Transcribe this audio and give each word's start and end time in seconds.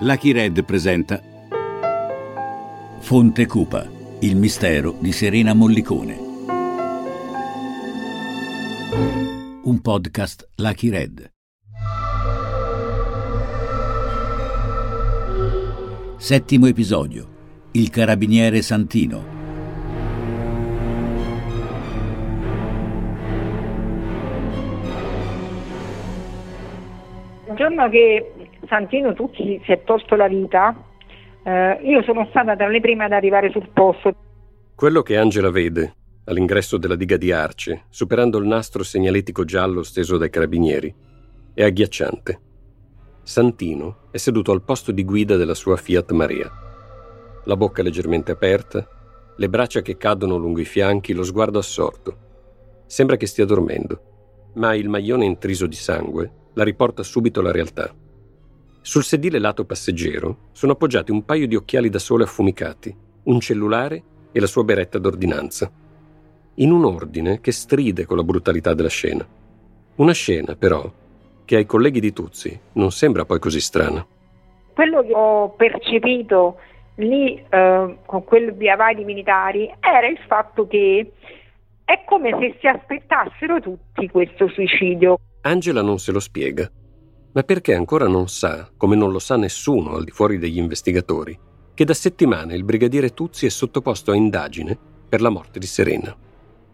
Lucky 0.00 0.30
Red 0.32 0.62
presenta 0.64 1.22
Fonte 2.98 3.46
Cupa, 3.46 3.88
il 4.20 4.36
mistero 4.36 4.94
di 5.00 5.10
Serena 5.10 5.54
Mollicone. 5.54 6.18
Un 9.62 9.80
podcast 9.80 10.50
Lucky 10.56 10.90
Red. 10.90 11.32
Settimo 16.18 16.66
episodio. 16.66 17.28
Il 17.70 17.88
carabiniere 17.88 18.60
Santino. 18.60 19.24
Il 27.48 27.54
giorno 27.54 27.88
che 27.88 28.35
Santino 28.68 29.12
Tucci 29.14 29.60
si 29.64 29.72
è 29.72 29.82
tolto 29.84 30.16
la 30.16 30.28
vita, 30.28 30.74
eh, 31.42 31.78
io 31.82 32.02
sono 32.02 32.26
stata 32.30 32.56
tra 32.56 32.68
le 32.68 32.80
prime 32.80 33.04
ad 33.04 33.12
arrivare 33.12 33.50
sul 33.50 33.68
posto. 33.72 34.14
Quello 34.74 35.02
che 35.02 35.16
Angela 35.16 35.50
vede 35.50 35.94
all'ingresso 36.24 36.76
della 36.76 36.96
diga 36.96 37.16
di 37.16 37.32
Arce, 37.32 37.84
superando 37.88 38.38
il 38.38 38.46
nastro 38.46 38.82
segnaletico 38.82 39.44
giallo 39.44 39.82
steso 39.82 40.16
dai 40.18 40.30
carabinieri, 40.30 40.94
è 41.54 41.62
agghiacciante. 41.62 42.40
Santino 43.22 44.08
è 44.10 44.16
seduto 44.16 44.52
al 44.52 44.62
posto 44.62 44.92
di 44.92 45.04
guida 45.04 45.36
della 45.36 45.54
sua 45.54 45.76
Fiat 45.76 46.12
Maria. 46.12 46.50
La 47.44 47.56
bocca 47.56 47.82
leggermente 47.82 48.32
aperta, 48.32 48.86
le 49.36 49.48
braccia 49.48 49.82
che 49.82 49.96
cadono 49.96 50.36
lungo 50.36 50.60
i 50.60 50.64
fianchi, 50.64 51.12
lo 51.12 51.22
sguardo 51.22 51.58
assorto. 51.58 52.16
Sembra 52.86 53.16
che 53.16 53.26
stia 53.26 53.44
dormendo, 53.44 54.50
ma 54.54 54.74
il 54.74 54.88
maglione 54.88 55.24
intriso 55.24 55.66
di 55.66 55.76
sangue 55.76 56.30
la 56.54 56.64
riporta 56.64 57.02
subito 57.02 57.40
alla 57.40 57.52
realtà. 57.52 57.92
Sul 58.86 59.02
sedile 59.02 59.40
lato 59.40 59.64
passeggero 59.64 60.50
sono 60.52 60.70
appoggiati 60.70 61.10
un 61.10 61.24
paio 61.24 61.48
di 61.48 61.56
occhiali 61.56 61.88
da 61.88 61.98
sole 61.98 62.22
affumicati, 62.22 62.96
un 63.24 63.40
cellulare 63.40 64.00
e 64.30 64.38
la 64.38 64.46
sua 64.46 64.62
beretta 64.62 65.00
d'ordinanza. 65.00 65.68
In 66.54 66.70
un 66.70 66.84
ordine 66.84 67.40
che 67.40 67.50
stride 67.50 68.06
con 68.06 68.16
la 68.16 68.22
brutalità 68.22 68.74
della 68.74 68.88
scena. 68.88 69.26
Una 69.96 70.12
scena, 70.12 70.54
però, 70.54 70.88
che 71.44 71.56
ai 71.56 71.66
colleghi 71.66 71.98
di 71.98 72.12
Tuzzi 72.12 72.56
non 72.74 72.92
sembra 72.92 73.24
poi 73.24 73.40
così 73.40 73.60
strana. 73.60 74.06
Quello 74.72 75.02
che 75.02 75.12
ho 75.12 75.48
percepito 75.48 76.56
lì 76.94 77.42
eh, 77.48 77.98
con 78.06 78.22
quel 78.22 78.54
via 78.54 78.76
vai 78.76 78.94
di 78.94 79.02
militari 79.02 79.68
era 79.80 80.06
il 80.06 80.18
fatto 80.28 80.68
che 80.68 81.10
è 81.84 82.04
come 82.06 82.30
se 82.38 82.56
si 82.60 82.68
aspettassero 82.68 83.58
tutti 83.58 84.08
questo 84.08 84.46
suicidio. 84.46 85.18
Angela 85.40 85.82
non 85.82 85.98
se 85.98 86.12
lo 86.12 86.20
spiega 86.20 86.70
ma 87.36 87.42
perché 87.42 87.74
ancora 87.74 88.08
non 88.08 88.28
sa, 88.28 88.66
come 88.78 88.96
non 88.96 89.12
lo 89.12 89.18
sa 89.18 89.36
nessuno 89.36 89.96
al 89.96 90.04
di 90.04 90.10
fuori 90.10 90.38
degli 90.38 90.56
investigatori, 90.56 91.38
che 91.74 91.84
da 91.84 91.92
settimane 91.92 92.54
il 92.54 92.64
brigadiere 92.64 93.12
Tuzzi 93.12 93.44
è 93.44 93.50
sottoposto 93.50 94.10
a 94.10 94.16
indagine 94.16 94.74
per 95.06 95.20
la 95.20 95.28
morte 95.28 95.58
di 95.58 95.66
Serena. 95.66 96.16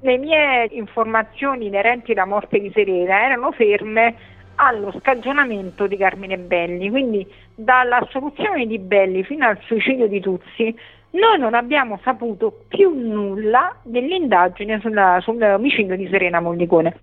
Le 0.03 0.19
mie 0.19 0.69
informazioni 0.71 1.67
inerenti 1.67 2.13
alla 2.13 2.27
morte 2.27 2.61
di 2.61 2.71
Serena 2.73 3.25
erano 3.25 3.51
ferme 3.51 4.15
allo 4.55 4.95
scagionamento 5.01 5.89
di 5.89 5.97
Carmine 5.97 6.39
Belli, 6.39 6.91
quindi 6.91 7.27
dalla 7.57 8.07
soluzione 8.11 8.65
di 8.67 8.79
Belli 8.79 9.25
fino 9.25 9.45
al 9.45 9.59
suicidio 9.63 10.07
di 10.07 10.21
Tuzzi 10.21 10.73
noi 11.11 11.39
non 11.41 11.55
abbiamo 11.55 11.99
saputo 12.05 12.67
più 12.69 12.91
nulla 12.91 13.75
dell'indagine 13.83 14.79
sulla, 14.79 15.19
sull'omicidio 15.23 15.97
di 15.97 16.07
Serena 16.09 16.39
Mollicone. 16.39 17.01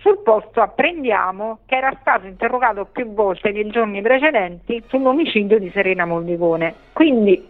Sul 0.00 0.20
posto 0.22 0.62
apprendiamo 0.62 1.58
che 1.66 1.76
era 1.76 1.94
stato 2.00 2.26
interrogato 2.26 2.86
più 2.86 3.12
volte 3.12 3.50
nei 3.50 3.68
giorni 3.68 4.00
precedenti 4.00 4.82
sull'omicidio 4.88 5.58
di 5.58 5.70
Serena 5.70 6.06
Mollicone. 6.06 6.74
Quindi 6.94 7.46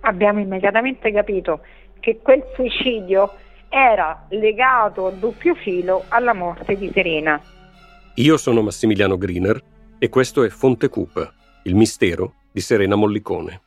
abbiamo 0.00 0.40
immediatamente 0.40 1.12
capito 1.12 1.60
che 2.00 2.20
quel 2.22 2.42
suicidio 2.54 3.30
era 3.68 4.24
legato 4.30 5.06
a 5.06 5.10
doppio 5.10 5.54
filo 5.54 6.04
alla 6.08 6.32
morte 6.32 6.76
di 6.76 6.90
Serena. 6.94 7.38
Io 8.14 8.36
sono 8.38 8.62
Massimiliano 8.62 9.18
Griner 9.18 9.60
e 9.98 10.08
questo 10.08 10.44
è 10.44 10.48
Fonte 10.48 10.88
Cupa, 10.88 11.30
il 11.64 11.74
mistero 11.74 12.36
di 12.52 12.60
Serena 12.60 12.94
Mollicone. 12.94 13.60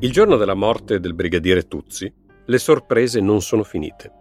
Il 0.00 0.12
giorno 0.12 0.36
della 0.36 0.54
morte 0.54 1.00
del 1.00 1.12
brigadiere 1.12 1.66
Tuzzi, 1.66 2.12
le 2.44 2.58
sorprese 2.58 3.20
non 3.20 3.42
sono 3.42 3.64
finite. 3.64 4.12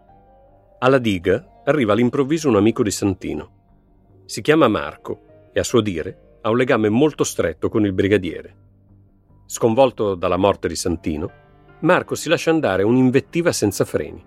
Alla 0.80 0.98
diga 0.98 1.62
arriva 1.66 1.94
all'improvviso 1.94 2.50
un 2.50 2.56
amico 2.56 2.82
di 2.82 2.90
Santino. 2.90 4.24
Si 4.26 4.42
chiama 4.42 4.68
Marco 4.68 5.50
e 5.54 5.60
a 5.60 5.64
suo 5.64 5.82
dire 5.82 6.40
ha 6.42 6.50
un 6.50 6.58
legame 6.58 6.90
molto 6.90 7.24
stretto 7.24 7.70
con 7.70 7.86
il 7.86 7.94
brigadiere. 7.94 8.56
Sconvolto 9.46 10.16
dalla 10.16 10.38
morte 10.38 10.68
di 10.68 10.76
Santino, 10.76 11.32
Marco 11.82 12.16
si 12.16 12.28
lascia 12.28 12.50
andare 12.50 12.82
un'invettiva 12.82 13.52
senza 13.52 13.86
freni. 13.86 14.26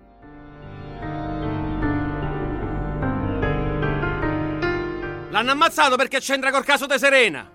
L'hanno 5.31 5.51
ammazzato 5.51 5.97
perché 5.97 6.19
c'entra 6.19 6.49
col 6.49 6.63
caso 6.63 6.85
di 6.85 6.97
Serena. 6.97 7.51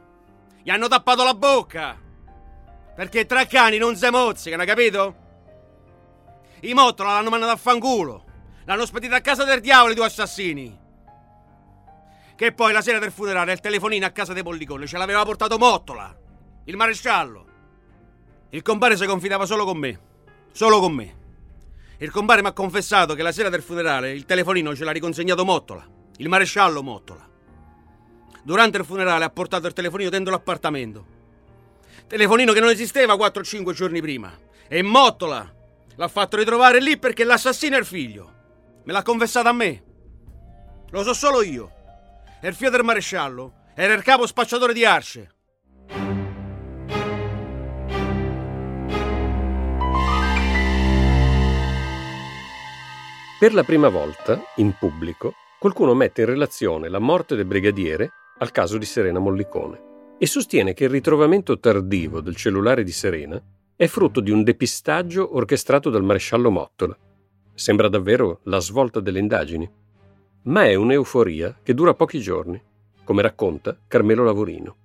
Gli 0.62 0.68
hanno 0.68 0.86
tappato 0.86 1.24
la 1.24 1.34
bocca. 1.34 2.04
Perché 2.96 3.26
tra 3.26 3.44
cani 3.44 3.76
non 3.76 3.94
si 3.94 4.08
mozzicano, 4.08 4.64
capito? 4.64 5.14
I 6.60 6.72
Mottola 6.72 7.12
l'hanno 7.12 7.28
mandato 7.28 7.52
a 7.52 7.56
fanculo. 7.56 8.24
L'hanno 8.64 8.86
spedito 8.86 9.14
a 9.14 9.20
casa 9.20 9.44
del 9.44 9.60
diavolo 9.60 9.92
i 9.92 9.94
due 9.94 10.06
assassini. 10.06 10.84
Che 12.34 12.52
poi 12.52 12.72
la 12.72 12.80
sera 12.80 12.98
del 12.98 13.12
funerale 13.12 13.52
il 13.52 13.60
telefonino 13.60 14.06
a 14.06 14.10
casa 14.10 14.32
dei 14.32 14.42
Pollicone 14.42 14.86
ce 14.86 14.96
l'aveva 14.96 15.24
portato 15.24 15.58
Mottola, 15.58 16.16
il 16.64 16.76
maresciallo. 16.76 17.46
Il 18.50 18.62
compare 18.62 18.96
si 18.96 19.04
confidava 19.04 19.44
solo 19.44 19.66
con 19.66 19.76
me. 19.76 20.00
Solo 20.52 20.80
con 20.80 20.94
me. 20.94 21.16
Il 21.98 22.10
compare 22.10 22.40
mi 22.40 22.48
ha 22.48 22.52
confessato 22.52 23.12
che 23.12 23.22
la 23.22 23.32
sera 23.32 23.50
del 23.50 23.62
funerale 23.62 24.12
il 24.12 24.24
telefonino 24.24 24.74
ce 24.74 24.84
l'ha 24.84 24.92
riconsegnato 24.92 25.44
Mottola, 25.44 25.86
il 26.16 26.28
maresciallo 26.30 26.82
Mottola. 26.82 27.28
Durante 28.42 28.78
il 28.78 28.86
funerale 28.86 29.24
ha 29.24 29.30
portato 29.30 29.66
il 29.66 29.74
telefonino 29.74 30.08
dentro 30.08 30.32
l'appartamento 30.32 31.15
Telefonino 32.08 32.52
che 32.52 32.60
non 32.60 32.68
esisteva 32.68 33.14
4-5 33.14 33.72
giorni 33.72 34.00
prima. 34.00 34.32
E 34.68 34.82
Mottola 34.82 35.52
l'ha 35.96 36.08
fatto 36.08 36.36
ritrovare 36.36 36.80
lì 36.80 36.98
perché 36.98 37.24
l'assassino 37.24 37.74
è 37.74 37.80
il 37.80 37.84
figlio. 37.84 38.32
Me 38.84 38.92
l'ha 38.92 39.02
confessato 39.02 39.48
a 39.48 39.52
me. 39.52 39.82
Lo 40.90 41.02
so 41.02 41.12
solo 41.12 41.42
io. 41.42 41.72
E 42.40 42.46
il 42.46 42.54
figlio 42.54 42.70
del 42.70 42.84
maresciallo 42.84 43.64
era 43.74 43.92
il 43.92 44.04
capo 44.04 44.24
spacciatore 44.24 44.72
di 44.72 44.84
Arce. 44.84 45.32
Per 53.38 53.52
la 53.52 53.64
prima 53.64 53.88
volta, 53.88 54.40
in 54.56 54.74
pubblico, 54.78 55.34
qualcuno 55.58 55.92
mette 55.92 56.20
in 56.20 56.28
relazione 56.28 56.88
la 56.88 57.00
morte 57.00 57.34
del 57.34 57.44
brigadiere 57.46 58.10
al 58.38 58.52
caso 58.52 58.78
di 58.78 58.86
Serena 58.86 59.18
Mollicone 59.18 59.85
e 60.18 60.26
sostiene 60.26 60.72
che 60.72 60.84
il 60.84 60.90
ritrovamento 60.90 61.58
tardivo 61.58 62.20
del 62.20 62.36
cellulare 62.36 62.82
di 62.82 62.90
Serena 62.90 63.40
è 63.76 63.86
frutto 63.86 64.20
di 64.20 64.30
un 64.30 64.42
depistaggio 64.42 65.36
orchestrato 65.36 65.90
dal 65.90 66.02
maresciallo 66.02 66.50
Mottola. 66.50 66.96
Sembra 67.52 67.88
davvero 67.88 68.40
la 68.44 68.58
svolta 68.58 69.00
delle 69.00 69.18
indagini. 69.18 69.68
Ma 70.44 70.64
è 70.64 70.74
un'euforia 70.74 71.58
che 71.62 71.74
dura 71.74 71.92
pochi 71.92 72.20
giorni, 72.20 72.60
come 73.04 73.22
racconta 73.22 73.76
Carmelo 73.86 74.24
Lavorino. 74.24 74.76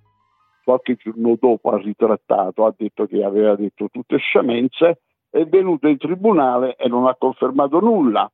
Qualche 0.64 0.96
giorno 0.96 1.36
dopo 1.40 1.70
ha 1.70 1.78
ritrattato, 1.78 2.66
ha 2.66 2.74
detto 2.76 3.06
che 3.06 3.24
aveva 3.24 3.56
detto 3.56 3.88
tutte 3.90 4.18
scemenze, 4.18 5.00
è 5.30 5.44
venuto 5.44 5.88
in 5.88 5.96
tribunale 5.96 6.76
e 6.76 6.88
non 6.88 7.06
ha 7.06 7.16
confermato 7.18 7.80
nulla. 7.80 8.30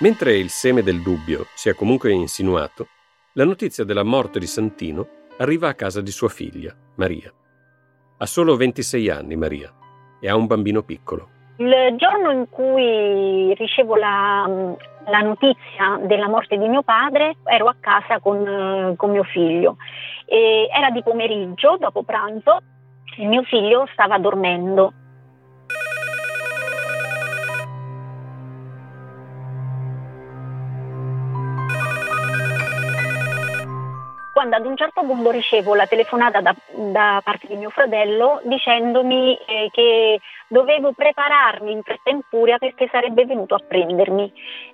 Mentre 0.00 0.36
il 0.36 0.50
seme 0.50 0.82
del 0.82 1.00
dubbio 1.00 1.46
si 1.54 1.70
è 1.70 1.74
comunque 1.74 2.12
insinuato, 2.12 2.88
la 3.36 3.44
notizia 3.44 3.82
della 3.82 4.04
morte 4.04 4.38
di 4.38 4.46
Santino 4.46 5.08
arriva 5.38 5.68
a 5.68 5.74
casa 5.74 6.00
di 6.00 6.12
sua 6.12 6.28
figlia, 6.28 6.72
Maria. 6.96 7.32
Ha 8.18 8.26
solo 8.26 8.56
26 8.56 9.10
anni 9.10 9.34
Maria 9.34 9.72
e 10.20 10.28
ha 10.28 10.36
un 10.36 10.46
bambino 10.46 10.82
piccolo. 10.82 11.28
Il 11.56 11.96
giorno 11.96 12.30
in 12.30 12.48
cui 12.48 13.52
ricevo 13.54 13.96
la, 13.96 14.48
la 15.06 15.18
notizia 15.18 15.98
della 16.02 16.28
morte 16.28 16.56
di 16.56 16.68
mio 16.68 16.82
padre 16.82 17.36
ero 17.44 17.66
a 17.66 17.74
casa 17.80 18.20
con, 18.20 18.94
con 18.96 19.10
mio 19.10 19.24
figlio. 19.24 19.78
E 20.26 20.68
era 20.72 20.90
di 20.90 21.02
pomeriggio, 21.02 21.76
dopo 21.76 22.04
pranzo, 22.04 22.60
il 23.16 23.26
mio 23.26 23.42
figlio 23.42 23.88
stava 23.92 24.16
dormendo 24.18 24.92
quando 34.44 34.56
ad 34.56 34.66
un 34.66 34.76
certo 34.76 35.00
punto 35.00 35.30
ricevo 35.30 35.74
la 35.74 35.86
telefonata 35.86 36.42
da, 36.42 36.54
da 36.74 37.20
parte 37.24 37.46
di 37.46 37.56
mio 37.56 37.70
fratello 37.70 38.42
dicendomi 38.44 39.36
eh, 39.36 39.70
che 39.72 40.20
dovevo 40.48 40.92
prepararmi 40.92 41.72
in 41.72 41.82
fretta 41.82 42.10
in 42.10 42.20
furia 42.28 42.58
perché 42.58 42.86
sarebbe 42.92 43.24
venuto 43.24 43.54
a 43.54 43.62
prendermi. 43.66 44.30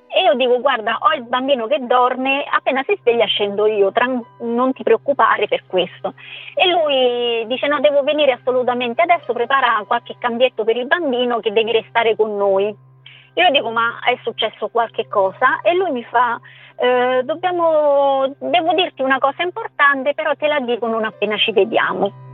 E 0.08 0.22
io 0.22 0.34
dico, 0.34 0.60
guarda, 0.60 0.98
ho 1.00 1.12
il 1.12 1.22
bambino 1.22 1.68
che 1.68 1.78
dorme, 1.86 2.44
appena 2.50 2.82
si 2.84 2.98
sveglia 3.00 3.26
scendo 3.26 3.66
io, 3.66 3.92
tran- 3.92 4.20
non 4.40 4.72
ti 4.72 4.82
preoccupare 4.82 5.46
per 5.46 5.62
questo. 5.68 6.14
E 6.56 6.66
lui 6.66 7.46
dice, 7.46 7.68
no, 7.68 7.78
devo 7.78 8.02
venire 8.02 8.32
assolutamente 8.32 9.02
adesso, 9.02 9.32
prepara 9.32 9.84
qualche 9.86 10.16
cambietto 10.18 10.64
per 10.64 10.76
il 10.76 10.88
bambino 10.88 11.38
che 11.38 11.52
devi 11.52 11.70
restare 11.70 12.16
con 12.16 12.36
noi. 12.36 12.74
Io 13.34 13.50
dico, 13.50 13.70
ma 13.70 14.00
è 14.04 14.18
successo 14.24 14.68
qualche 14.68 15.06
cosa? 15.06 15.60
E 15.62 15.74
lui 15.74 15.92
mi 15.92 16.02
fa, 16.02 16.40
eh, 16.80 17.22
dobbiamo, 17.24 18.34
devo 18.38 18.72
dirti 18.72 19.02
una 19.02 19.18
cosa 19.18 19.42
importante, 19.42 20.14
però 20.14 20.34
te 20.34 20.46
la 20.46 20.60
dico 20.60 20.86
non 20.86 21.04
appena 21.04 21.36
ci 21.36 21.52
vediamo. 21.52 22.28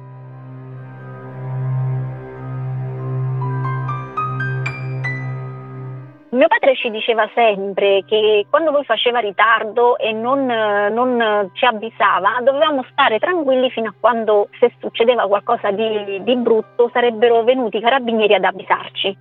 Mio 6.31 6.49
padre 6.49 6.77
ci 6.77 6.91
diceva 6.91 7.29
sempre 7.35 8.05
che 8.07 8.47
quando 8.51 8.71
lui 8.71 8.85
faceva 8.85 9.21
ritardo 9.21 9.97
e 9.97 10.13
non, 10.13 10.45
non, 10.45 11.51
ci 11.55 11.65
avvisava, 11.65 12.41
dovevamo 12.43 12.85
stare 12.91 13.19
tranquilli 13.19 13.71
fino 13.71 13.89
a 13.89 13.95
quando 13.99 14.49
se 14.61 14.71
succedeva 14.79 15.27
qualcosa 15.27 15.71
di, 15.71 16.23
di 16.23 16.37
brutto 16.37 16.91
sarebbero 16.93 17.43
venuti 17.43 17.79
i 17.79 17.81
carabinieri 17.81 18.35
ad 18.35 18.45
avvisarci. 18.45 19.17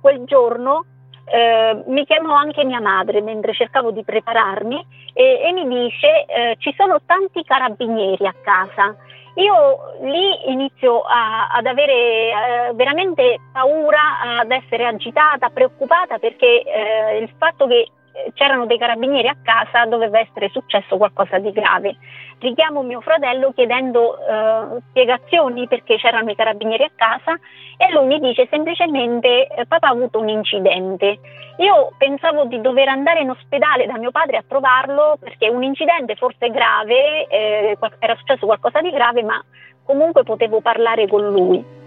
Quel 0.00 0.24
giorno 0.24 0.84
eh, 1.24 1.82
mi 1.86 2.04
chiamò 2.04 2.34
anche 2.34 2.64
mia 2.64 2.80
madre 2.80 3.20
mentre 3.20 3.52
cercavo 3.54 3.90
di 3.90 4.04
prepararmi 4.04 4.86
e, 5.12 5.40
e 5.42 5.52
mi 5.52 5.66
dice 5.66 6.24
eh, 6.26 6.56
ci 6.58 6.74
sono 6.76 7.00
tanti 7.06 7.42
carabinieri 7.44 8.26
a 8.26 8.34
casa 8.42 8.96
io 9.34 9.96
lì 10.02 10.50
inizio 10.50 11.00
a, 11.00 11.48
ad 11.48 11.66
avere 11.66 11.92
eh, 11.92 12.72
veramente 12.74 13.40
paura, 13.52 14.38
ad 14.38 14.50
essere 14.50 14.86
agitata, 14.86 15.48
preoccupata 15.48 16.18
perché 16.18 16.62
eh, 16.62 17.18
il 17.18 17.30
fatto 17.36 17.66
che 17.66 17.88
c'erano 18.34 18.66
dei 18.66 18.78
carabinieri 18.78 19.28
a 19.28 19.36
casa, 19.42 19.86
doveva 19.86 20.20
essere 20.20 20.48
successo 20.50 20.96
qualcosa 20.96 21.38
di 21.38 21.52
grave. 21.52 21.96
Richiamo 22.38 22.82
mio 22.82 23.00
fratello 23.00 23.52
chiedendo 23.52 24.18
eh, 24.18 24.80
spiegazioni 24.90 25.66
perché 25.66 25.96
c'erano 25.96 26.30
i 26.30 26.34
carabinieri 26.34 26.84
a 26.84 26.90
casa 26.94 27.38
e 27.76 27.92
lui 27.92 28.06
mi 28.06 28.20
dice 28.20 28.46
semplicemente 28.50 29.46
eh, 29.46 29.66
papà 29.66 29.88
ha 29.88 29.90
avuto 29.90 30.20
un 30.20 30.28
incidente. 30.28 31.18
Io 31.58 31.92
pensavo 31.96 32.44
di 32.44 32.60
dover 32.60 32.88
andare 32.88 33.20
in 33.20 33.30
ospedale 33.30 33.86
da 33.86 33.96
mio 33.98 34.10
padre 34.10 34.36
a 34.36 34.44
trovarlo 34.46 35.16
perché 35.20 35.48
un 35.48 35.62
incidente 35.62 36.16
forse 36.16 36.50
grave, 36.50 37.26
eh, 37.26 37.78
era 37.98 38.16
successo 38.16 38.46
qualcosa 38.46 38.80
di 38.80 38.90
grave, 38.90 39.22
ma 39.22 39.42
comunque 39.84 40.22
potevo 40.22 40.60
parlare 40.60 41.06
con 41.06 41.22
lui. 41.30 41.82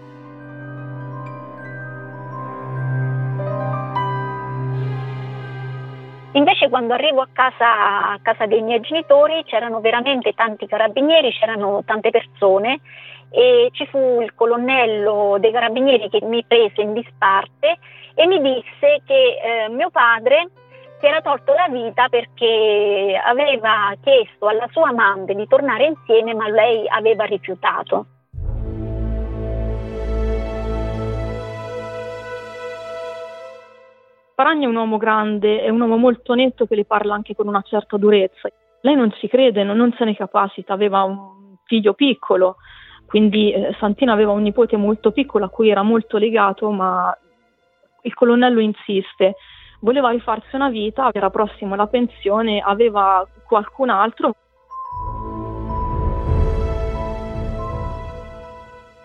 Invece 6.32 6.68
quando 6.68 6.92
arrivo 6.92 7.22
a 7.22 7.28
casa, 7.32 8.10
a 8.10 8.18
casa 8.20 8.44
dei 8.46 8.60
miei 8.60 8.80
genitori 8.80 9.42
c'erano 9.44 9.80
veramente 9.80 10.32
tanti 10.34 10.66
carabinieri, 10.66 11.32
c'erano 11.32 11.82
tante 11.86 12.10
persone 12.10 12.80
e 13.30 13.68
ci 13.72 13.86
fu 13.86 14.20
il 14.20 14.34
colonnello 14.34 15.36
dei 15.40 15.52
carabinieri 15.52 16.08
che 16.10 16.20
mi 16.22 16.44
prese 16.46 16.82
in 16.82 16.92
disparte 16.92 17.78
e 18.14 18.26
mi 18.26 18.40
disse 18.40 19.02
che 19.06 19.38
eh, 19.64 19.68
mio 19.70 19.90
padre 19.90 20.50
si 21.00 21.06
era 21.06 21.20
tolto 21.22 21.54
la 21.54 21.68
vita 21.70 22.08
perché 22.08 23.18
aveva 23.24 23.94
chiesto 24.02 24.48
alla 24.48 24.68
sua 24.70 24.88
amante 24.88 25.34
di 25.34 25.46
tornare 25.46 25.86
insieme 25.86 26.34
ma 26.34 26.48
lei 26.48 26.86
aveva 26.88 27.24
rifiutato. 27.24 28.06
Paragna 34.38 34.66
è 34.66 34.68
un 34.68 34.76
uomo 34.76 34.98
grande, 34.98 35.62
è 35.62 35.68
un 35.68 35.80
uomo 35.80 35.96
molto 35.96 36.32
netto 36.34 36.64
che 36.64 36.76
le 36.76 36.84
parla 36.84 37.12
anche 37.12 37.34
con 37.34 37.48
una 37.48 37.60
certa 37.62 37.96
durezza. 37.96 38.48
Lei 38.82 38.94
non 38.94 39.12
ci 39.14 39.26
crede, 39.26 39.64
non, 39.64 39.76
non 39.76 39.92
se 39.98 40.04
ne 40.04 40.14
capacita, 40.14 40.72
aveva 40.72 41.02
un 41.02 41.56
figlio 41.64 41.92
piccolo, 41.92 42.54
quindi 43.08 43.50
eh, 43.50 43.74
Santina 43.80 44.12
aveva 44.12 44.30
un 44.30 44.42
nipote 44.42 44.76
molto 44.76 45.10
piccolo 45.10 45.46
a 45.46 45.48
cui 45.48 45.70
era 45.70 45.82
molto 45.82 46.18
legato, 46.18 46.70
ma 46.70 47.12
il 48.02 48.14
colonnello 48.14 48.60
insiste. 48.60 49.34
Voleva 49.80 50.10
rifarsi 50.10 50.54
una 50.54 50.68
vita, 50.68 51.10
era 51.12 51.30
prossimo 51.30 51.74
alla 51.74 51.88
pensione, 51.88 52.60
aveva 52.60 53.26
qualcun 53.44 53.88
altro. 53.88 54.34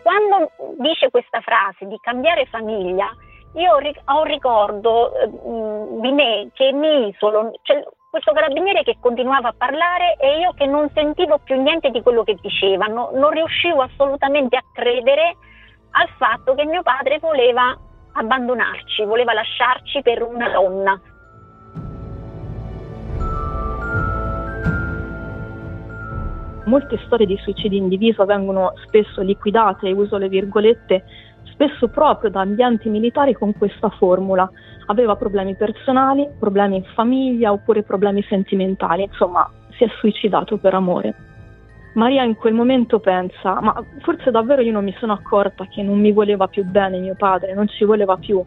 Quando 0.03 0.51
dice 0.77 1.09
questa 1.09 1.41
frase 1.41 1.87
di 1.87 1.97
cambiare 1.99 2.45
famiglia, 2.45 3.11
io 3.53 3.71
ho 3.71 4.19
un 4.19 4.23
ricordo 4.25 5.13
eh, 5.15 5.29
di 6.01 6.11
me 6.11 6.49
che 6.53 6.71
mi 6.71 7.09
isolo, 7.09 7.53
cioè 7.61 7.85
questo 8.09 8.31
carabiniere 8.31 8.83
che 8.83 8.97
continuava 8.99 9.49
a 9.49 9.55
parlare 9.57 10.17
e 10.19 10.39
io 10.39 10.53
che 10.53 10.65
non 10.65 10.89
sentivo 10.93 11.39
più 11.39 11.59
niente 11.61 11.89
di 11.89 12.01
quello 12.01 12.23
che 12.23 12.37
dicevano, 12.41 13.09
non 13.13 13.31
riuscivo 13.31 13.81
assolutamente 13.81 14.55
a 14.55 14.63
credere 14.71 15.35
al 15.91 16.07
fatto 16.17 16.53
che 16.55 16.65
mio 16.65 16.81
padre 16.81 17.19
voleva 17.19 17.75
abbandonarci, 18.13 19.03
voleva 19.05 19.33
lasciarci 19.33 20.01
per 20.01 20.21
una 20.23 20.49
donna. 20.49 21.01
Molte 26.65 26.97
storie 27.05 27.25
di 27.25 27.37
suicidi 27.37 27.77
in 27.77 27.89
divisa 27.89 28.25
vengono 28.25 28.73
spesso 28.85 29.21
liquidate, 29.21 29.91
uso 29.91 30.17
le 30.17 30.29
virgolette, 30.29 31.03
spesso 31.63 31.87
proprio 31.87 32.29
da 32.29 32.41
ambienti 32.41 32.89
militari 32.89 33.33
con 33.33 33.53
questa 33.57 33.89
formula. 33.89 34.49
Aveva 34.87 35.15
problemi 35.15 35.55
personali, 35.55 36.27
problemi 36.37 36.77
in 36.77 36.83
famiglia 36.93 37.53
oppure 37.53 37.83
problemi 37.83 38.21
sentimentali, 38.27 39.03
insomma 39.03 39.49
si 39.77 39.85
è 39.85 39.87
suicidato 39.99 40.57
per 40.57 40.73
amore. 40.73 41.15
Maria 41.93 42.23
in 42.23 42.35
quel 42.35 42.53
momento 42.53 42.99
pensa, 42.99 43.61
ma 43.61 43.81
forse 44.01 44.31
davvero 44.31 44.61
io 44.61 44.71
non 44.71 44.83
mi 44.83 44.95
sono 44.99 45.13
accorta 45.13 45.67
che 45.67 45.83
non 45.83 45.99
mi 45.99 46.11
voleva 46.11 46.47
più 46.47 46.65
bene 46.65 46.99
mio 46.99 47.15
padre, 47.15 47.53
non 47.53 47.67
ci 47.67 47.85
voleva 47.85 48.17
più. 48.17 48.43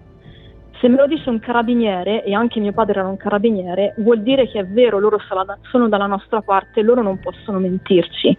Se 0.81 0.89
me 0.89 0.97
lo 0.97 1.07
dice 1.07 1.31
un 1.31 1.39
carabiniere, 1.39 2.23
e 2.23 2.35
anche 2.35 2.61
mio 2.61 2.73
padre 2.73 3.01
era 3.01 3.09
un 3.09 3.17
carabiniere, 3.17 3.95
vuol 3.99 4.21
dire 4.21 4.47
che 4.49 4.59
è 4.59 4.67
vero, 4.67 4.99
loro 4.99 5.19
sono 5.71 5.89
dalla 5.89 6.07
nostra 6.07 6.43
parte 6.43 6.83
loro 6.83 7.03
non 7.03 7.19
possono 7.19 7.59
mentirci. 7.59 8.37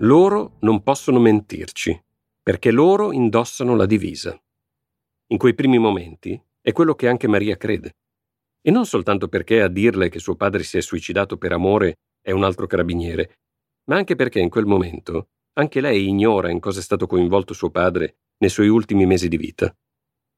Loro 0.00 0.56
non 0.60 0.82
possono 0.82 1.18
mentirci, 1.18 1.98
perché 2.42 2.70
loro 2.70 3.12
indossano 3.12 3.74
la 3.74 3.86
divisa. 3.86 4.38
In 5.28 5.38
quei 5.38 5.54
primi 5.54 5.78
momenti 5.78 6.38
è 6.60 6.72
quello 6.72 6.94
che 6.94 7.08
anche 7.08 7.26
Maria 7.26 7.56
crede. 7.56 7.94
E 8.60 8.70
non 8.70 8.84
soltanto 8.84 9.28
perché 9.28 9.62
a 9.62 9.68
dirle 9.68 10.10
che 10.10 10.18
suo 10.18 10.36
padre 10.36 10.64
si 10.64 10.76
è 10.76 10.82
suicidato 10.82 11.38
per 11.38 11.52
amore 11.52 11.94
è 12.20 12.30
un 12.30 12.44
altro 12.44 12.66
carabiniere, 12.66 13.38
ma 13.84 13.96
anche 13.96 14.16
perché 14.16 14.38
in 14.38 14.50
quel 14.50 14.66
momento 14.66 15.28
anche 15.54 15.80
lei 15.80 16.08
ignora 16.08 16.50
in 16.50 16.60
cosa 16.60 16.80
è 16.80 16.82
stato 16.82 17.06
coinvolto 17.06 17.54
suo 17.54 17.70
padre 17.70 18.16
nei 18.36 18.50
suoi 18.50 18.68
ultimi 18.68 19.06
mesi 19.06 19.28
di 19.28 19.38
vita. 19.38 19.74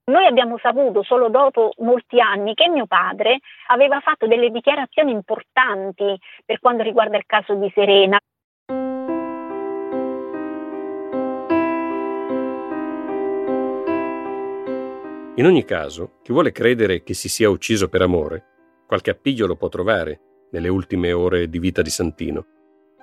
Noi 0.04 0.24
abbiamo 0.24 0.56
saputo 0.58 1.02
solo 1.02 1.30
dopo 1.30 1.72
molti 1.78 2.20
anni 2.20 2.54
che 2.54 2.68
mio 2.68 2.86
padre 2.86 3.40
aveva 3.66 3.98
fatto 4.00 4.28
delle 4.28 4.50
dichiarazioni 4.50 5.10
importanti 5.10 6.16
per 6.44 6.60
quanto 6.60 6.84
riguarda 6.84 7.16
il 7.16 7.26
caso 7.26 7.54
di 7.54 7.70
Serena. 7.74 8.18
In 15.38 15.46
ogni 15.46 15.64
caso, 15.64 16.18
chi 16.22 16.32
vuole 16.32 16.50
credere 16.50 17.04
che 17.04 17.14
si 17.14 17.28
sia 17.28 17.48
ucciso 17.48 17.88
per 17.88 18.02
amore, 18.02 18.44
qualche 18.88 19.10
appiglio 19.10 19.46
lo 19.46 19.54
può 19.54 19.68
trovare 19.68 20.20
nelle 20.50 20.66
ultime 20.66 21.12
ore 21.12 21.48
di 21.48 21.60
vita 21.60 21.80
di 21.80 21.90
Santino. 21.90 22.44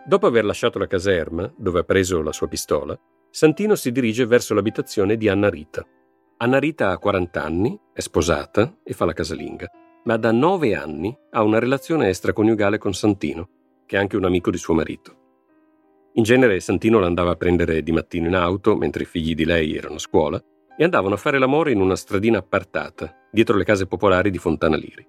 Dopo 0.05 0.27
aver 0.27 0.43
lasciato 0.43 0.77
la 0.77 0.85
caserma, 0.85 1.49
dove 1.55 1.79
ha 1.79 1.83
preso 1.83 2.21
la 2.21 2.33
sua 2.33 2.49
pistola, 2.49 2.99
Santino 3.29 3.75
si 3.75 3.89
dirige 3.93 4.25
verso 4.25 4.53
l'abitazione 4.53 5.15
di 5.15 5.29
Anna 5.29 5.49
Rita. 5.49 5.87
Anna 6.37 6.59
Rita 6.59 6.91
ha 6.91 6.97
40 6.97 7.41
anni, 7.41 7.79
è 7.93 8.01
sposata 8.01 8.79
e 8.83 8.91
fa 8.91 9.05
la 9.05 9.13
casalinga, 9.13 9.71
ma 10.03 10.17
da 10.17 10.33
9 10.33 10.75
anni 10.75 11.17
ha 11.31 11.41
una 11.41 11.59
relazione 11.59 12.09
extraconiugale 12.09 12.77
con 12.77 12.93
Santino, 12.93 13.47
che 13.85 13.95
è 13.95 13.99
anche 13.99 14.17
un 14.17 14.25
amico 14.25 14.51
di 14.51 14.57
suo 14.57 14.73
marito. 14.73 15.15
In 16.15 16.23
genere 16.23 16.59
Santino 16.59 16.99
l'andava 16.99 17.31
a 17.31 17.35
prendere 17.35 17.81
di 17.81 17.93
mattino 17.93 18.27
in 18.27 18.35
auto 18.35 18.75
mentre 18.75 19.03
i 19.03 19.07
figli 19.07 19.33
di 19.35 19.45
lei 19.45 19.77
erano 19.77 19.95
a 19.95 19.99
scuola 19.99 20.43
e 20.77 20.83
andavano 20.83 21.15
a 21.15 21.17
fare 21.17 21.39
l'amore 21.39 21.71
in 21.71 21.81
una 21.81 21.95
stradina 21.95 22.39
appartata, 22.39 23.27
dietro 23.31 23.57
le 23.57 23.63
case 23.63 23.87
popolari 23.87 24.29
di 24.29 24.37
Fontana 24.37 24.75
Liri. 24.75 25.07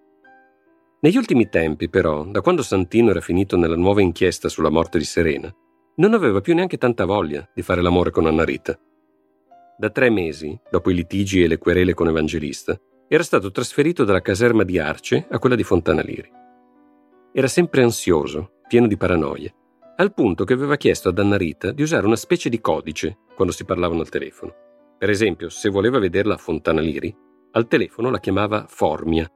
Negli 1.00 1.16
ultimi 1.16 1.48
tempi, 1.48 1.88
però, 1.88 2.24
da 2.24 2.40
quando 2.40 2.62
Santino 2.62 3.10
era 3.10 3.20
finito 3.20 3.56
nella 3.56 3.76
nuova 3.76 4.00
inchiesta 4.00 4.48
sulla 4.48 4.70
morte 4.70 4.98
di 4.98 5.04
Serena, 5.04 5.54
non 5.96 6.14
aveva 6.14 6.40
più 6.40 6.54
neanche 6.54 6.78
tanta 6.78 7.04
voglia 7.04 7.48
di 7.54 7.62
fare 7.62 7.82
l'amore 7.82 8.10
con 8.10 8.26
Anna 8.26 8.44
Rita. 8.44 8.78
Da 9.78 9.90
tre 9.90 10.10
mesi, 10.10 10.58
dopo 10.70 10.90
i 10.90 10.94
litigi 10.94 11.42
e 11.42 11.48
le 11.48 11.58
querele 11.58 11.94
con 11.94 12.08
Evangelista, 12.08 12.78
era 13.08 13.22
stato 13.22 13.50
trasferito 13.50 14.04
dalla 14.04 14.22
caserma 14.22 14.64
di 14.64 14.78
Arce 14.78 15.26
a 15.30 15.38
quella 15.38 15.54
di 15.54 15.62
Fontana 15.62 16.02
Liri. 16.02 16.30
Era 17.32 17.46
sempre 17.46 17.82
ansioso, 17.82 18.60
pieno 18.66 18.86
di 18.86 18.96
paranoie, 18.96 19.54
al 19.96 20.12
punto 20.12 20.44
che 20.44 20.54
aveva 20.54 20.76
chiesto 20.76 21.10
ad 21.10 21.18
Anna 21.18 21.36
Rita 21.36 21.72
di 21.72 21.82
usare 21.82 22.06
una 22.06 22.16
specie 22.16 22.48
di 22.48 22.60
codice 22.60 23.18
quando 23.34 23.52
si 23.52 23.64
parlavano 23.64 24.00
al 24.00 24.08
telefono. 24.08 24.54
Per 24.98 25.10
esempio, 25.10 25.50
se 25.50 25.68
voleva 25.68 25.98
vederla 25.98 26.34
a 26.34 26.38
Fontana 26.38 26.80
Liri, 26.80 27.14
al 27.52 27.68
telefono 27.68 28.10
la 28.10 28.18
chiamava 28.18 28.66
Formia. 28.68 29.30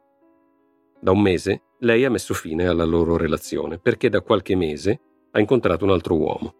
Da 1.01 1.11
un 1.11 1.21
mese 1.21 1.63
lei 1.81 2.05
ha 2.05 2.11
messo 2.11 2.35
fine 2.35 2.67
alla 2.67 2.85
loro 2.85 3.17
relazione 3.17 3.79
perché 3.79 4.09
da 4.09 4.21
qualche 4.21 4.55
mese 4.55 5.01
ha 5.31 5.41
incontrato 5.41 5.85
un 5.85 5.91
altro 5.91 6.17
uomo. 6.17 6.55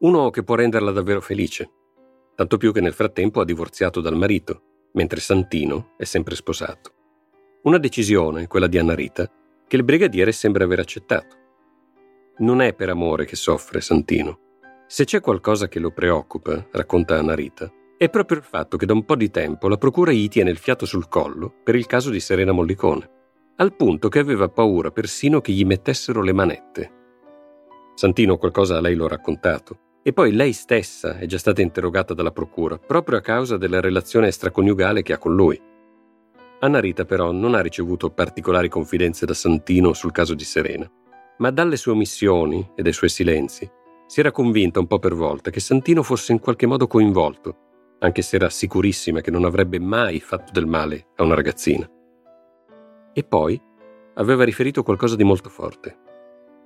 Uno 0.00 0.30
che 0.30 0.42
può 0.42 0.54
renderla 0.54 0.90
davvero 0.90 1.20
felice. 1.20 1.70
Tanto 2.34 2.56
più 2.56 2.72
che 2.72 2.80
nel 2.80 2.92
frattempo 2.92 3.40
ha 3.40 3.44
divorziato 3.44 4.00
dal 4.00 4.16
marito, 4.16 4.88
mentre 4.92 5.20
Santino 5.20 5.94
è 5.96 6.04
sempre 6.04 6.34
sposato. 6.34 6.92
Una 7.62 7.78
decisione, 7.78 8.46
quella 8.48 8.66
di 8.66 8.78
Anna 8.78 8.94
Rita, 8.94 9.30
che 9.66 9.76
il 9.76 9.84
brigadiere 9.84 10.32
sembra 10.32 10.64
aver 10.64 10.80
accettato. 10.80 11.36
Non 12.38 12.60
è 12.60 12.74
per 12.74 12.88
amore 12.88 13.24
che 13.24 13.36
soffre 13.36 13.80
Santino. 13.80 14.38
Se 14.86 15.04
c'è 15.04 15.20
qualcosa 15.20 15.68
che 15.68 15.78
lo 15.78 15.92
preoccupa, 15.92 16.66
racconta 16.72 17.16
Anna 17.16 17.34
Rita, 17.34 17.72
è 18.02 18.10
proprio 18.10 18.38
il 18.38 18.42
fatto 18.42 18.76
che 18.76 18.84
da 18.84 18.94
un 18.94 19.04
po' 19.04 19.14
di 19.14 19.30
tempo 19.30 19.68
la 19.68 19.76
procura 19.76 20.10
gli 20.10 20.26
tiene 20.26 20.50
il 20.50 20.58
fiato 20.58 20.86
sul 20.86 21.06
collo 21.08 21.54
per 21.62 21.76
il 21.76 21.86
caso 21.86 22.10
di 22.10 22.18
Serena 22.18 22.50
Mollicone, 22.50 23.08
al 23.58 23.76
punto 23.76 24.08
che 24.08 24.18
aveva 24.18 24.48
paura 24.48 24.90
persino 24.90 25.40
che 25.40 25.52
gli 25.52 25.64
mettessero 25.64 26.20
le 26.20 26.32
manette. 26.32 26.90
Santino 27.94 28.38
qualcosa 28.38 28.76
a 28.76 28.80
lei 28.80 28.96
l'ho 28.96 29.06
raccontato, 29.06 30.00
e 30.02 30.12
poi 30.12 30.32
lei 30.32 30.52
stessa 30.52 31.16
è 31.16 31.26
già 31.26 31.38
stata 31.38 31.62
interrogata 31.62 32.12
dalla 32.12 32.32
procura 32.32 32.76
proprio 32.76 33.18
a 33.18 33.20
causa 33.20 33.56
della 33.56 33.80
relazione 33.80 34.26
extraconiugale 34.26 35.02
che 35.02 35.12
ha 35.12 35.18
con 35.18 35.36
lui. 35.36 35.62
Anna 36.58 36.80
Rita 36.80 37.04
però 37.04 37.30
non 37.30 37.54
ha 37.54 37.60
ricevuto 37.60 38.10
particolari 38.10 38.68
confidenze 38.68 39.26
da 39.26 39.34
Santino 39.34 39.92
sul 39.92 40.10
caso 40.10 40.34
di 40.34 40.42
Serena, 40.42 40.90
ma 41.38 41.50
dalle 41.52 41.76
sue 41.76 41.92
omissioni 41.92 42.68
e 42.74 42.82
dai 42.82 42.92
suoi 42.92 43.10
silenzi 43.10 43.70
si 44.06 44.18
era 44.18 44.32
convinta 44.32 44.80
un 44.80 44.88
po' 44.88 44.98
per 44.98 45.14
volta 45.14 45.50
che 45.50 45.60
Santino 45.60 46.02
fosse 46.02 46.32
in 46.32 46.40
qualche 46.40 46.66
modo 46.66 46.88
coinvolto, 46.88 47.70
anche 48.02 48.22
se 48.22 48.36
era 48.36 48.50
sicurissima 48.50 49.20
che 49.20 49.30
non 49.30 49.44
avrebbe 49.44 49.78
mai 49.78 50.20
fatto 50.20 50.52
del 50.52 50.66
male 50.66 51.06
a 51.16 51.22
una 51.22 51.34
ragazzina. 51.34 51.88
E 53.12 53.24
poi 53.24 53.60
aveva 54.14 54.44
riferito 54.44 54.82
qualcosa 54.82 55.16
di 55.16 55.24
molto 55.24 55.48
forte. 55.48 55.98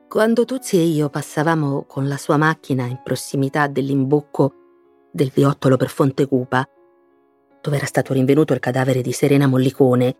Quando 0.08 0.44
Tuzzi 0.44 0.78
e 0.78 0.84
io 0.84 1.10
passavamo 1.10 1.84
con 1.84 2.08
la 2.08 2.16
sua 2.16 2.36
macchina 2.36 2.86
in 2.86 3.00
prossimità 3.02 3.66
dell'imbocco 3.66 4.52
del 5.12 5.30
viottolo 5.34 5.76
per 5.76 5.88
Fonte 5.88 6.26
Cupa, 6.26 6.66
dove 7.60 7.76
era 7.76 7.86
stato 7.86 8.12
rinvenuto 8.12 8.52
il 8.52 8.60
cadavere 8.60 9.02
di 9.02 9.12
Serena 9.12 9.46
Mollicone, 9.46 10.16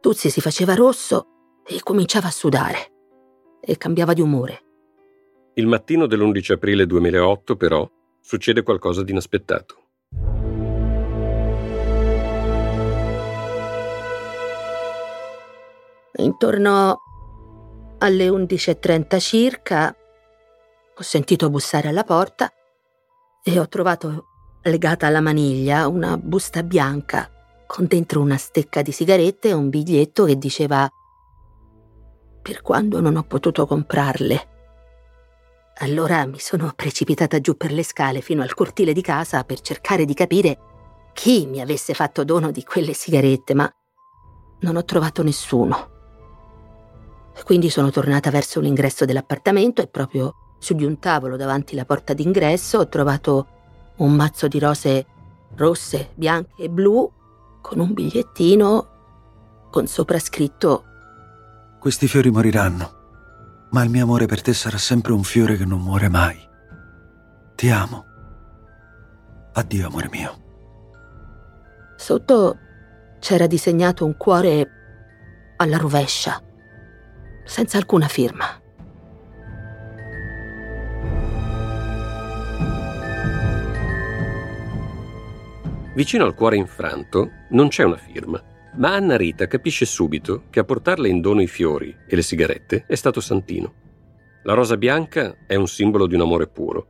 Tuzzi 0.00 0.30
si 0.30 0.40
faceva 0.40 0.74
rosso 0.74 1.26
e 1.66 1.80
cominciava 1.82 2.28
a 2.28 2.30
sudare 2.30 2.92
e 3.60 3.76
cambiava 3.78 4.12
di 4.12 4.20
umore. 4.20 4.62
Il 5.54 5.66
mattino 5.66 6.06
dell'11 6.06 6.52
aprile 6.52 6.86
2008, 6.86 7.56
però, 7.56 7.88
succede 8.20 8.62
qualcosa 8.62 9.02
di 9.02 9.12
inaspettato. 9.12 9.83
Intorno 16.16 17.00
alle 17.98 18.28
11.30 18.28 19.18
circa 19.18 19.96
ho 20.96 21.02
sentito 21.02 21.50
bussare 21.50 21.88
alla 21.88 22.04
porta 22.04 22.52
e 23.42 23.58
ho 23.58 23.68
trovato 23.68 24.26
legata 24.62 25.06
alla 25.06 25.20
maniglia 25.20 25.88
una 25.88 26.16
busta 26.16 26.62
bianca 26.62 27.28
con 27.66 27.86
dentro 27.86 28.20
una 28.20 28.36
stecca 28.36 28.82
di 28.82 28.92
sigarette 28.92 29.48
e 29.48 29.52
un 29.52 29.68
biglietto 29.68 30.24
che 30.24 30.38
diceva 30.38 30.88
per 32.40 32.62
quando 32.62 33.00
non 33.00 33.16
ho 33.16 33.22
potuto 33.22 33.66
comprarle. 33.66 34.53
Allora 35.78 36.24
mi 36.26 36.38
sono 36.38 36.72
precipitata 36.74 37.40
giù 37.40 37.56
per 37.56 37.72
le 37.72 37.82
scale 37.82 38.20
fino 38.20 38.42
al 38.42 38.54
cortile 38.54 38.92
di 38.92 39.02
casa 39.02 39.42
per 39.44 39.60
cercare 39.60 40.04
di 40.04 40.14
capire 40.14 40.58
chi 41.12 41.46
mi 41.46 41.60
avesse 41.60 41.94
fatto 41.94 42.24
dono 42.24 42.50
di 42.50 42.62
quelle 42.64 42.92
sigarette, 42.92 43.54
ma 43.54 43.72
non 44.60 44.76
ho 44.76 44.84
trovato 44.84 45.22
nessuno. 45.22 45.90
Quindi 47.44 47.70
sono 47.70 47.90
tornata 47.90 48.30
verso 48.30 48.60
l'ingresso 48.60 49.04
dell'appartamento 49.04 49.82
e 49.82 49.88
proprio 49.88 50.34
su 50.58 50.74
di 50.74 50.84
un 50.84 50.98
tavolo 50.98 51.36
davanti 51.36 51.74
alla 51.74 51.84
porta 51.84 52.14
d'ingresso 52.14 52.78
ho 52.78 52.88
trovato 52.88 53.48
un 53.96 54.12
mazzo 54.14 54.48
di 54.48 54.58
rose 54.58 55.06
rosse, 55.56 56.10
bianche 56.14 56.62
e 56.62 56.68
blu 56.68 57.10
con 57.60 57.80
un 57.80 57.92
bigliettino 57.92 58.88
con 59.70 59.86
sopra 59.86 60.18
scritto 60.18 60.84
Questi 61.80 62.08
fiori 62.08 62.30
moriranno, 62.30 63.03
ma 63.74 63.82
il 63.82 63.90
mio 63.90 64.04
amore 64.04 64.26
per 64.26 64.40
te 64.40 64.54
sarà 64.54 64.78
sempre 64.78 65.12
un 65.12 65.24
fiore 65.24 65.56
che 65.56 65.64
non 65.64 65.80
muore 65.80 66.08
mai. 66.08 66.38
Ti 67.56 67.70
amo. 67.70 68.04
Addio, 69.52 69.88
amore 69.88 70.08
mio. 70.12 70.42
Sotto 71.96 72.58
c'era 73.18 73.48
disegnato 73.48 74.04
un 74.04 74.16
cuore 74.16 74.70
alla 75.56 75.76
rovescia 75.76 76.40
senza 77.44 77.76
alcuna 77.76 78.06
firma. 78.06 78.46
Vicino 85.96 86.24
al 86.24 86.34
cuore 86.34 86.56
infranto 86.56 87.28
non 87.50 87.66
c'è 87.66 87.82
una 87.82 87.96
firma, 87.96 88.40
ma 88.76 88.94
Anna 88.94 89.16
Rita 89.16 89.46
capisce 89.46 89.84
subito 89.84 90.44
che 90.50 90.60
a 90.60 90.64
portarle 90.64 91.08
in 91.08 91.20
dono 91.20 91.40
i 91.40 91.46
fiori 91.46 91.94
e 92.06 92.16
le 92.16 92.22
sigarette 92.22 92.84
è 92.86 92.94
stato 92.94 93.20
Santino. 93.20 93.82
La 94.42 94.54
rosa 94.54 94.76
bianca 94.76 95.36
è 95.46 95.54
un 95.54 95.68
simbolo 95.68 96.06
di 96.06 96.14
un 96.14 96.22
amore 96.22 96.48
puro, 96.48 96.88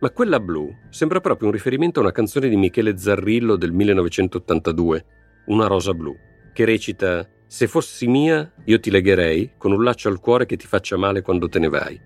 ma 0.00 0.10
quella 0.10 0.40
blu 0.40 0.74
sembra 0.90 1.20
proprio 1.20 1.48
un 1.48 1.54
riferimento 1.54 2.00
a 2.00 2.02
una 2.02 2.12
canzone 2.12 2.48
di 2.48 2.56
Michele 2.56 2.96
Zarrillo 2.96 3.56
del 3.56 3.72
1982, 3.72 5.04
Una 5.46 5.66
rosa 5.66 5.94
blu, 5.94 6.14
che 6.52 6.64
recita 6.64 7.28
se 7.46 7.68
fossi 7.68 8.08
mia, 8.08 8.52
io 8.64 8.80
ti 8.80 8.90
legherei 8.90 9.52
con 9.56 9.70
un 9.70 9.84
laccio 9.84 10.08
al 10.08 10.18
cuore 10.18 10.46
che 10.46 10.56
ti 10.56 10.66
faccia 10.66 10.96
male 10.96 11.22
quando 11.22 11.48
te 11.48 11.60
ne 11.60 11.68
vai. 11.68 12.00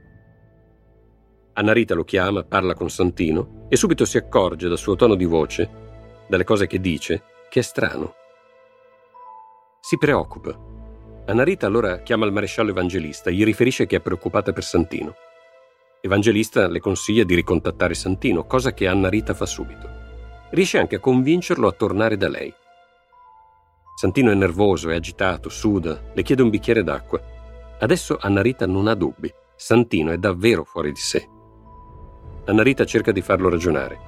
Anna 1.54 1.72
Rita 1.72 1.94
lo 1.94 2.04
chiama, 2.04 2.44
parla 2.44 2.74
con 2.74 2.90
Santino 2.90 3.66
e 3.68 3.76
subito 3.76 4.04
si 4.04 4.18
accorge 4.18 4.68
dal 4.68 4.76
suo 4.76 4.96
tono 4.96 5.14
di 5.14 5.24
voce, 5.24 5.68
dalle 6.28 6.44
cose 6.44 6.66
che 6.66 6.80
dice, 6.80 7.22
che 7.48 7.60
è 7.60 7.62
strano. 7.62 8.19
Si 9.82 9.96
preoccupa. 9.96 10.56
Anna 11.26 11.42
Rita 11.42 11.66
allora 11.66 12.02
chiama 12.02 12.26
il 12.26 12.32
maresciallo 12.32 12.70
Evangelista 12.70 13.30
e 13.30 13.32
gli 13.32 13.44
riferisce 13.44 13.86
che 13.86 13.96
è 13.96 14.00
preoccupata 14.00 14.52
per 14.52 14.62
Santino. 14.62 15.14
Evangelista 16.02 16.68
le 16.68 16.80
consiglia 16.80 17.24
di 17.24 17.34
ricontattare 17.34 17.94
Santino, 17.94 18.44
cosa 18.44 18.72
che 18.74 18.86
Anna 18.86 19.08
Rita 19.08 19.32
fa 19.32 19.46
subito. 19.46 19.88
Riesce 20.50 20.78
anche 20.78 20.96
a 20.96 21.00
convincerlo 21.00 21.66
a 21.66 21.72
tornare 21.72 22.18
da 22.18 22.28
lei. 22.28 22.52
Santino 23.96 24.30
è 24.30 24.34
nervoso, 24.34 24.90
è 24.90 24.94
agitato, 24.94 25.48
suda, 25.48 26.10
le 26.12 26.22
chiede 26.22 26.42
un 26.42 26.50
bicchiere 26.50 26.84
d'acqua. 26.84 27.20
Adesso 27.78 28.18
Anna 28.20 28.42
Rita 28.42 28.66
non 28.66 28.86
ha 28.86 28.94
dubbi. 28.94 29.32
Santino 29.56 30.12
è 30.12 30.18
davvero 30.18 30.62
fuori 30.62 30.92
di 30.92 31.00
sé. 31.00 31.26
Anna 32.46 32.62
Rita 32.62 32.84
cerca 32.84 33.12
di 33.12 33.22
farlo 33.22 33.48
ragionare, 33.48 33.98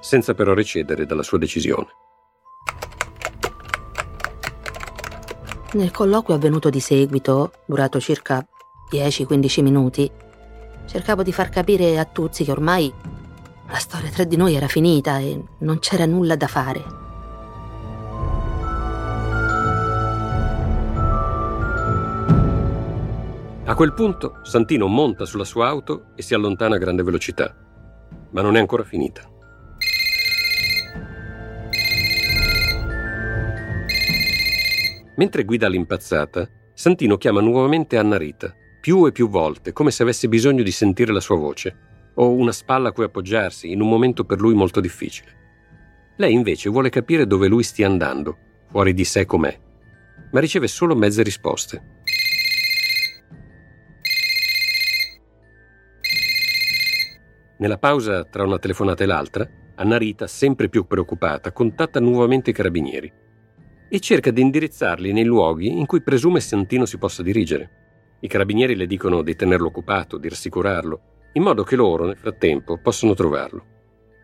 senza 0.00 0.34
però 0.34 0.52
recedere 0.52 1.06
dalla 1.06 1.22
sua 1.22 1.38
decisione. 1.38 1.88
Nel 5.74 5.90
colloquio 5.90 6.36
avvenuto 6.36 6.68
di 6.68 6.80
seguito, 6.80 7.52
durato 7.64 7.98
circa 7.98 8.46
10-15 8.90 9.62
minuti, 9.62 10.10
cercavo 10.84 11.22
di 11.22 11.32
far 11.32 11.48
capire 11.48 11.98
a 11.98 12.04
Tuzzi 12.04 12.44
che 12.44 12.50
ormai 12.50 12.92
la 13.68 13.78
storia 13.78 14.10
tra 14.10 14.24
di 14.24 14.36
noi 14.36 14.54
era 14.54 14.68
finita 14.68 15.18
e 15.18 15.42
non 15.60 15.78
c'era 15.78 16.04
nulla 16.04 16.36
da 16.36 16.46
fare. 16.46 16.84
A 23.64 23.74
quel 23.74 23.94
punto 23.94 24.40
Santino 24.42 24.88
monta 24.88 25.24
sulla 25.24 25.44
sua 25.44 25.68
auto 25.68 26.08
e 26.14 26.20
si 26.20 26.34
allontana 26.34 26.74
a 26.74 26.78
grande 26.78 27.02
velocità. 27.02 27.56
Ma 28.32 28.42
non 28.42 28.56
è 28.56 28.60
ancora 28.60 28.84
finita. 28.84 29.31
Mentre 35.16 35.44
guida 35.44 35.66
all'impazzata, 35.66 36.48
Santino 36.72 37.18
chiama 37.18 37.40
nuovamente 37.40 37.98
Anna 37.98 38.16
Rita, 38.16 38.54
più 38.80 39.06
e 39.06 39.12
più 39.12 39.28
volte, 39.28 39.72
come 39.72 39.90
se 39.90 40.02
avesse 40.02 40.28
bisogno 40.28 40.62
di 40.62 40.70
sentire 40.70 41.12
la 41.12 41.20
sua 41.20 41.36
voce, 41.36 41.76
o 42.14 42.32
una 42.32 42.52
spalla 42.52 42.88
a 42.88 42.92
cui 42.92 43.04
appoggiarsi 43.04 43.70
in 43.70 43.80
un 43.80 43.88
momento 43.88 44.24
per 44.24 44.40
lui 44.40 44.54
molto 44.54 44.80
difficile. 44.80 45.40
Lei 46.16 46.32
invece 46.32 46.70
vuole 46.70 46.88
capire 46.88 47.26
dove 47.26 47.46
lui 47.46 47.62
stia 47.62 47.86
andando, 47.86 48.36
fuori 48.70 48.94
di 48.94 49.04
sé 49.04 49.26
com'è, 49.26 49.58
ma 50.32 50.40
riceve 50.40 50.66
solo 50.66 50.94
mezze 50.94 51.22
risposte. 51.22 51.90
Nella 57.58 57.78
pausa 57.78 58.24
tra 58.24 58.42
una 58.42 58.58
telefonata 58.58 59.04
e 59.04 59.06
l'altra, 59.06 59.48
Anna 59.76 59.96
Rita, 59.96 60.26
sempre 60.26 60.68
più 60.68 60.86
preoccupata, 60.86 61.52
contatta 61.52 62.00
nuovamente 62.00 62.50
i 62.50 62.52
carabinieri. 62.52 63.12
E 63.94 64.00
cerca 64.00 64.30
di 64.30 64.40
indirizzarli 64.40 65.12
nei 65.12 65.26
luoghi 65.26 65.68
in 65.68 65.84
cui 65.84 66.00
presume 66.00 66.40
Santino 66.40 66.86
si 66.86 66.96
possa 66.96 67.22
dirigere. 67.22 68.16
I 68.20 68.26
carabinieri 68.26 68.74
le 68.74 68.86
dicono 68.86 69.20
di 69.20 69.36
tenerlo 69.36 69.66
occupato, 69.66 70.16
di 70.16 70.30
rassicurarlo, 70.30 71.00
in 71.34 71.42
modo 71.42 71.62
che 71.62 71.76
loro, 71.76 72.06
nel 72.06 72.16
frattempo, 72.16 72.78
possano 72.78 73.12
trovarlo. 73.12 73.66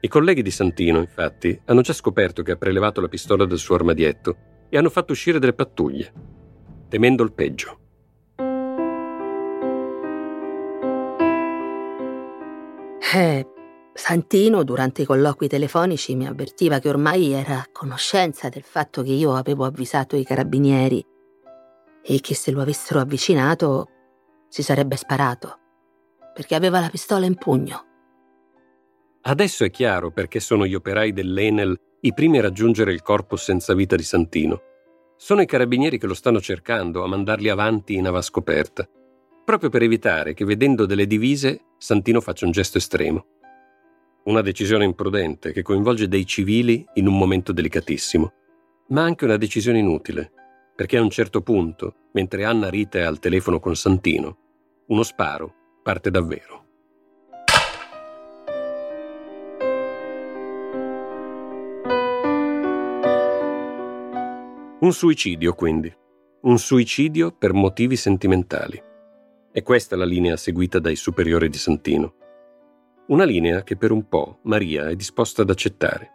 I 0.01 0.09
colleghi 0.09 0.41
di 0.41 0.51
Santino, 0.51 1.01
infatti, 1.01 1.61
hanno 1.67 1.83
già 1.83 1.93
scoperto 1.93 2.43
che 2.43 2.53
ha 2.53 2.57
prelevato 2.57 3.03
la 3.03 3.09
pistola 3.09 3.45
dal 3.45 3.59
suo 3.59 3.75
armadietto 3.75 4.37
e 4.71 4.79
hanno 4.79 4.89
fatto 4.89 5.13
uscire 5.13 5.39
delle 5.39 5.53
pattuglie, 5.53 6.13
temendo 6.89 7.23
il 7.23 7.33
peggio. 7.35 7.79
Eh, 13.15 13.47
Santino 13.99 14.62
durante 14.62 15.02
i 15.02 15.05
colloqui 15.05 15.49
telefonici 15.49 16.14
mi 16.14 16.28
avvertiva 16.28 16.78
che 16.78 16.88
ormai 16.88 17.33
era 17.33 17.59
a 17.59 17.69
conoscenza 17.73 18.49
del 18.49 18.62
fatto 18.62 19.02
che 19.02 19.11
io 19.11 19.35
avevo 19.35 19.64
avvisato 19.64 20.14
i 20.14 20.23
carabinieri 20.23 21.05
e 22.00 22.21
che 22.21 22.35
se 22.37 22.52
lo 22.52 22.61
avessero 22.61 23.00
avvicinato 23.00 23.88
si 24.49 24.62
sarebbe 24.62 24.95
sparato, 24.95 25.59
perché 26.33 26.55
aveva 26.55 26.78
la 26.78 26.88
pistola 26.88 27.26
in 27.26 27.35
pugno. 27.35 27.87
Adesso 29.23 29.64
è 29.64 29.71
chiaro 29.71 30.12
perché 30.12 30.38
sono 30.38 30.64
gli 30.64 30.75
operai 30.75 31.12
dell'Enel 31.12 31.76
i 32.02 32.14
primi 32.14 32.38
a 32.38 32.43
raggiungere 32.43 32.93
il 32.93 33.02
corpo 33.02 33.35
senza 33.35 33.75
vita 33.75 33.97
di 33.97 34.05
Santino. 34.05 34.62
Sono 35.17 35.40
i 35.40 35.47
carabinieri 35.47 35.99
che 35.99 36.07
lo 36.07 36.14
stanno 36.14 36.40
cercando 36.40 37.02
a 37.02 37.09
mandarli 37.09 37.49
avanti 37.49 37.95
in 37.95 38.07
avascoperta, 38.07 38.88
proprio 39.45 39.71
per 39.71 39.83
evitare 39.83 40.35
che 40.35 40.45
vedendo 40.45 40.87
delle 40.87 41.09
divise 41.09 41.62
Santino 41.78 42.21
faccia 42.21 42.45
un 42.45 42.52
gesto 42.52 42.78
estremo. 42.78 43.26
Una 44.29 44.43
decisione 44.43 44.85
imprudente 44.85 45.53
che 45.53 45.63
coinvolge 45.63 46.07
dei 46.07 46.27
civili 46.27 46.85
in 46.97 47.07
un 47.07 47.17
momento 47.17 47.51
delicatissimo, 47.51 48.33
ma 48.89 49.03
anche 49.03 49.25
una 49.25 49.39
decisione 49.39 49.79
inutile, 49.79 50.31
perché 50.77 50.99
a 50.99 51.01
un 51.01 51.09
certo 51.09 51.41
punto, 51.41 51.95
mentre 52.13 52.45
Anna 52.45 52.69
Rita 52.69 52.99
è 52.99 53.03
al 53.05 53.21
telefono 53.21 53.59
con 53.59 53.75
Santino, 53.75 54.37
uno 54.89 55.03
sparo 55.03 55.55
parte 55.83 56.11
davvero. 56.11 56.67
Un 64.81 64.93
suicidio, 64.93 65.55
quindi. 65.55 65.91
Un 66.43 66.59
suicidio 66.59 67.33
per 67.33 67.55
motivi 67.55 67.97
sentimentali. 67.97 68.79
E 69.51 69.63
questa 69.63 69.95
è 69.95 69.99
la 69.99 70.05
linea 70.05 70.37
seguita 70.37 70.79
dai 70.79 70.97
superiori 70.97 71.49
di 71.49 71.57
Santino. 71.57 72.18
Una 73.09 73.25
linea 73.25 73.62
che 73.62 73.79
per 73.79 73.91
un 73.91 74.07
po' 74.07 74.41
Maria 74.43 74.91
è 74.91 74.95
disposta 74.95 75.41
ad 75.41 75.49
accettare. 75.49 76.11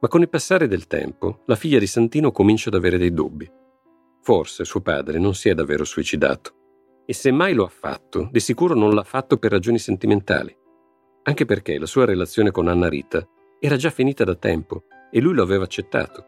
Ma 0.00 0.08
con 0.08 0.22
il 0.22 0.30
passare 0.30 0.66
del 0.66 0.86
tempo, 0.86 1.42
la 1.44 1.54
figlia 1.54 1.78
di 1.78 1.86
Santino 1.86 2.32
comincia 2.32 2.70
ad 2.70 2.76
avere 2.76 2.96
dei 2.96 3.12
dubbi. 3.12 3.46
Forse 4.22 4.64
suo 4.64 4.80
padre 4.80 5.18
non 5.18 5.34
si 5.34 5.50
è 5.50 5.54
davvero 5.54 5.84
suicidato. 5.84 7.02
E 7.04 7.12
se 7.12 7.30
mai 7.30 7.52
lo 7.52 7.64
ha 7.64 7.68
fatto, 7.68 8.30
di 8.32 8.40
sicuro 8.40 8.74
non 8.74 8.94
l'ha 8.94 9.02
fatto 9.02 9.36
per 9.36 9.50
ragioni 9.50 9.78
sentimentali. 9.78 10.56
Anche 11.24 11.44
perché 11.44 11.78
la 11.78 11.84
sua 11.84 12.06
relazione 12.06 12.50
con 12.50 12.68
Anna 12.68 12.88
Rita 12.88 13.28
era 13.60 13.76
già 13.76 13.90
finita 13.90 14.24
da 14.24 14.34
tempo 14.34 14.84
e 15.10 15.20
lui 15.20 15.34
lo 15.34 15.42
aveva 15.42 15.64
accettato. 15.64 16.24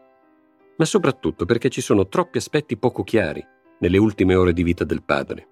Ma 0.77 0.85
soprattutto 0.85 1.45
perché 1.45 1.69
ci 1.69 1.81
sono 1.81 2.07
troppi 2.07 2.37
aspetti 2.37 2.77
poco 2.77 3.03
chiari 3.03 3.43
nelle 3.79 3.97
ultime 3.97 4.35
ore 4.35 4.53
di 4.53 4.61
vita 4.61 4.83
del 4.83 5.01
padre. 5.01 5.47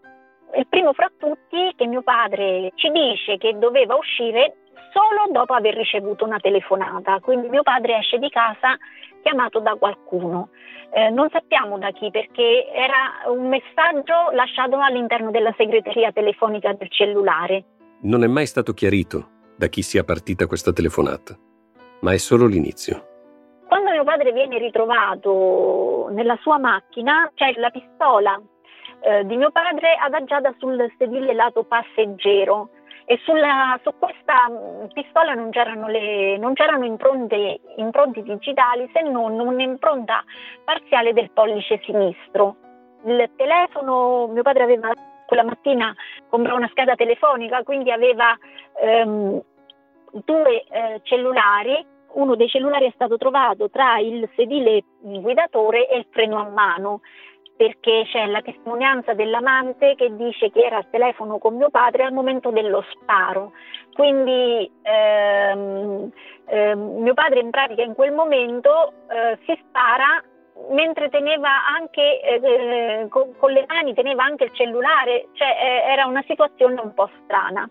Il 0.55 0.67
primo 0.67 0.93
fra 0.93 1.11
tutti 1.17 1.73
che 1.75 1.87
mio 1.87 2.03
padre 2.03 2.71
ci 2.75 2.89
dice 2.91 3.37
che 3.37 3.57
doveva 3.57 3.95
uscire 3.95 4.57
solo 4.91 5.31
dopo 5.31 5.53
aver 5.53 5.73
ricevuto 5.73 6.25
una 6.25 6.39
telefonata, 6.39 7.19
quindi 7.21 7.49
mio 7.49 7.63
padre 7.63 7.97
esce 7.97 8.19
di 8.19 8.29
casa 8.29 8.77
chiamato 9.23 9.59
da 9.59 9.73
qualcuno. 9.73 10.49
Eh, 10.93 11.09
non 11.09 11.29
sappiamo 11.31 11.79
da 11.79 11.89
chi 11.89 12.11
perché 12.11 12.71
era 12.71 13.31
un 13.31 13.47
messaggio 13.47 14.29
lasciato 14.33 14.77
all'interno 14.79 15.31
della 15.31 15.53
segreteria 15.57 16.11
telefonica 16.11 16.71
del 16.73 16.89
cellulare. 16.91 17.63
Non 18.01 18.23
è 18.23 18.27
mai 18.27 18.45
stato 18.45 18.73
chiarito 18.73 19.29
da 19.55 19.67
chi 19.67 19.81
sia 19.81 20.03
partita 20.03 20.45
questa 20.45 20.71
telefonata, 20.71 21.35
ma 22.01 22.13
è 22.13 22.17
solo 22.17 22.45
l'inizio. 22.45 23.07
Quando 23.67 23.89
mio 23.89 24.03
padre 24.03 24.31
viene 24.31 24.59
ritrovato 24.59 26.09
nella 26.11 26.37
sua 26.41 26.59
macchina 26.59 27.31
c'è 27.33 27.53
la 27.55 27.71
pistola 27.71 28.39
eh, 29.05 29.25
di 29.25 29.35
mio 29.35 29.51
padre 29.51 29.95
adagiata 29.95 30.53
sul 30.59 30.89
sedile 30.97 31.33
lato 31.33 31.63
passeggero 31.63 32.69
e 33.05 33.19
sulla, 33.23 33.77
su 33.83 33.91
questa 33.99 34.47
mm, 34.49 34.85
pistola 34.93 35.33
non 35.33 35.49
c'erano, 35.49 35.87
le, 35.87 36.37
non 36.37 36.53
c'erano 36.53 36.85
impronte, 36.85 37.59
impronte, 37.75 38.23
digitali 38.23 38.89
se 38.93 39.01
non 39.01 39.39
un'impronta 39.39 40.23
parziale 40.63 41.11
del 41.11 41.31
pollice 41.31 41.81
sinistro. 41.83 42.55
Il 43.05 43.29
telefono, 43.35 44.27
mio 44.27 44.41
padre 44.41 44.63
aveva 44.63 44.91
quella 45.25 45.43
mattina 45.43 45.93
comprò 46.29 46.55
una 46.55 46.69
scheda 46.69 46.95
telefonica, 46.95 47.63
quindi 47.63 47.91
aveva 47.91 48.37
ehm, 48.81 49.41
due 50.23 50.63
eh, 50.63 51.01
cellulari. 51.03 51.85
Uno 52.13 52.35
dei 52.35 52.47
cellulari 52.47 52.85
è 52.85 52.91
stato 52.93 53.17
trovato 53.17 53.69
tra 53.69 53.97
il 53.97 54.29
sedile 54.35 54.83
guidatore 55.01 55.89
e 55.89 55.97
il 55.97 56.05
freno 56.11 56.39
a 56.39 56.47
mano 56.47 57.01
perché 57.63 58.03
c'è 58.11 58.25
la 58.25 58.41
testimonianza 58.41 59.13
dell'amante 59.13 59.95
che 59.95 60.13
dice 60.17 60.51
che 60.51 60.65
era 60.65 60.77
al 60.77 60.89
telefono 60.89 61.37
con 61.37 61.55
mio 61.55 61.69
padre 61.69 62.03
al 62.03 62.11
momento 62.11 62.49
dello 62.49 62.83
sparo. 62.91 63.53
Quindi 63.93 64.69
ehm, 64.81 66.11
ehm, 66.47 66.79
mio 67.01 67.13
padre 67.13 67.39
in 67.39 67.51
pratica 67.51 67.81
in 67.81 67.93
quel 67.93 68.11
momento 68.11 68.91
eh, 69.09 69.37
si 69.45 69.57
spara 69.65 70.21
mentre 70.71 71.07
teneva 71.07 71.65
anche 71.73 72.19
eh, 72.19 73.07
con, 73.07 73.33
con, 73.37 73.51
le 73.51 73.63
mani 73.65 73.93
teneva 73.93 74.25
anche 74.25 74.43
il 74.45 74.53
cellulare, 74.53 75.29
cioè 75.31 75.47
eh, 75.47 75.91
era 75.91 76.05
una 76.05 76.23
situazione 76.27 76.81
un 76.81 76.93
po' 76.93 77.09
strana. 77.23 77.69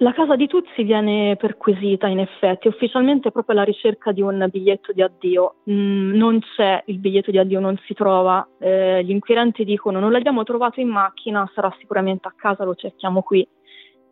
La 0.00 0.12
casa 0.12 0.36
di 0.36 0.46
Tuzzi 0.46 0.84
viene 0.84 1.34
perquisita 1.34 2.06
in 2.06 2.20
effetti, 2.20 2.68
ufficialmente 2.68 3.32
proprio 3.32 3.56
alla 3.56 3.64
ricerca 3.64 4.12
di 4.12 4.22
un 4.22 4.46
biglietto 4.48 4.92
di 4.92 5.02
addio. 5.02 5.56
Mm, 5.68 6.14
non 6.14 6.38
c'è 6.38 6.84
il 6.86 6.98
biglietto 6.98 7.32
di 7.32 7.38
addio, 7.38 7.58
non 7.58 7.76
si 7.84 7.94
trova. 7.94 8.46
Eh, 8.60 9.02
gli 9.02 9.10
inquirenti 9.10 9.64
dicono 9.64 9.98
non 9.98 10.12
l'abbiamo 10.12 10.44
trovato 10.44 10.78
in 10.78 10.86
macchina, 10.86 11.50
sarà 11.52 11.74
sicuramente 11.80 12.28
a 12.28 12.34
casa, 12.36 12.62
lo 12.62 12.76
cerchiamo 12.76 13.22
qui. 13.22 13.44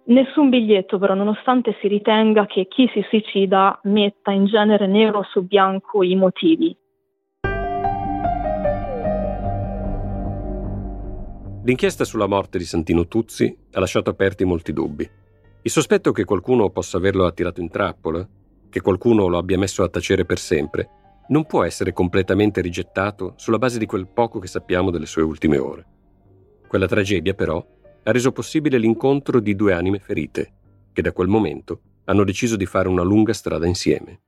Nessun 0.06 0.48
biglietto 0.48 0.98
però, 0.98 1.14
nonostante 1.14 1.76
si 1.80 1.86
ritenga 1.86 2.46
che 2.46 2.66
chi 2.66 2.90
si 2.92 3.04
suicida 3.08 3.78
metta 3.84 4.32
in 4.32 4.46
genere 4.46 4.88
nero 4.88 5.22
su 5.30 5.46
bianco 5.46 6.02
i 6.02 6.16
motivi. 6.16 6.76
L'inchiesta 11.62 12.04
sulla 12.04 12.26
morte 12.26 12.58
di 12.58 12.64
Santino 12.64 13.06
Tuzzi 13.06 13.56
ha 13.72 13.78
lasciato 13.78 14.10
aperti 14.10 14.44
molti 14.44 14.72
dubbi. 14.72 15.24
Il 15.66 15.72
sospetto 15.72 16.12
che 16.12 16.22
qualcuno 16.22 16.70
possa 16.70 16.96
averlo 16.96 17.26
attirato 17.26 17.60
in 17.60 17.70
trappola, 17.70 18.24
che 18.70 18.80
qualcuno 18.80 19.26
lo 19.26 19.36
abbia 19.36 19.58
messo 19.58 19.82
a 19.82 19.88
tacere 19.88 20.24
per 20.24 20.38
sempre, 20.38 20.88
non 21.30 21.44
può 21.44 21.64
essere 21.64 21.92
completamente 21.92 22.60
rigettato 22.60 23.32
sulla 23.34 23.58
base 23.58 23.80
di 23.80 23.84
quel 23.84 24.06
poco 24.06 24.38
che 24.38 24.46
sappiamo 24.46 24.92
delle 24.92 25.06
sue 25.06 25.22
ultime 25.22 25.58
ore. 25.58 25.84
Quella 26.68 26.86
tragedia, 26.86 27.34
però, 27.34 27.56
ha 28.04 28.12
reso 28.12 28.30
possibile 28.30 28.78
l'incontro 28.78 29.40
di 29.40 29.56
due 29.56 29.72
anime 29.72 29.98
ferite, 29.98 30.52
che 30.92 31.02
da 31.02 31.10
quel 31.10 31.26
momento 31.26 31.80
hanno 32.04 32.22
deciso 32.22 32.54
di 32.54 32.64
fare 32.64 32.86
una 32.86 33.02
lunga 33.02 33.32
strada 33.32 33.66
insieme. 33.66 34.20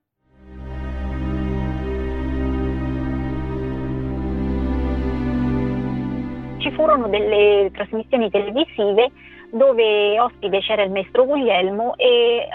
Ci 6.59 6.73
furono 6.73 7.07
delle 7.07 7.71
trasmissioni 7.73 8.29
televisive 8.29 9.13
dove 9.51 10.19
ospite 10.21 10.61
c'era 10.61 10.83
il 10.83 10.91
maestro 10.91 11.25
Guglielmo 11.25 11.97
e 11.97 12.49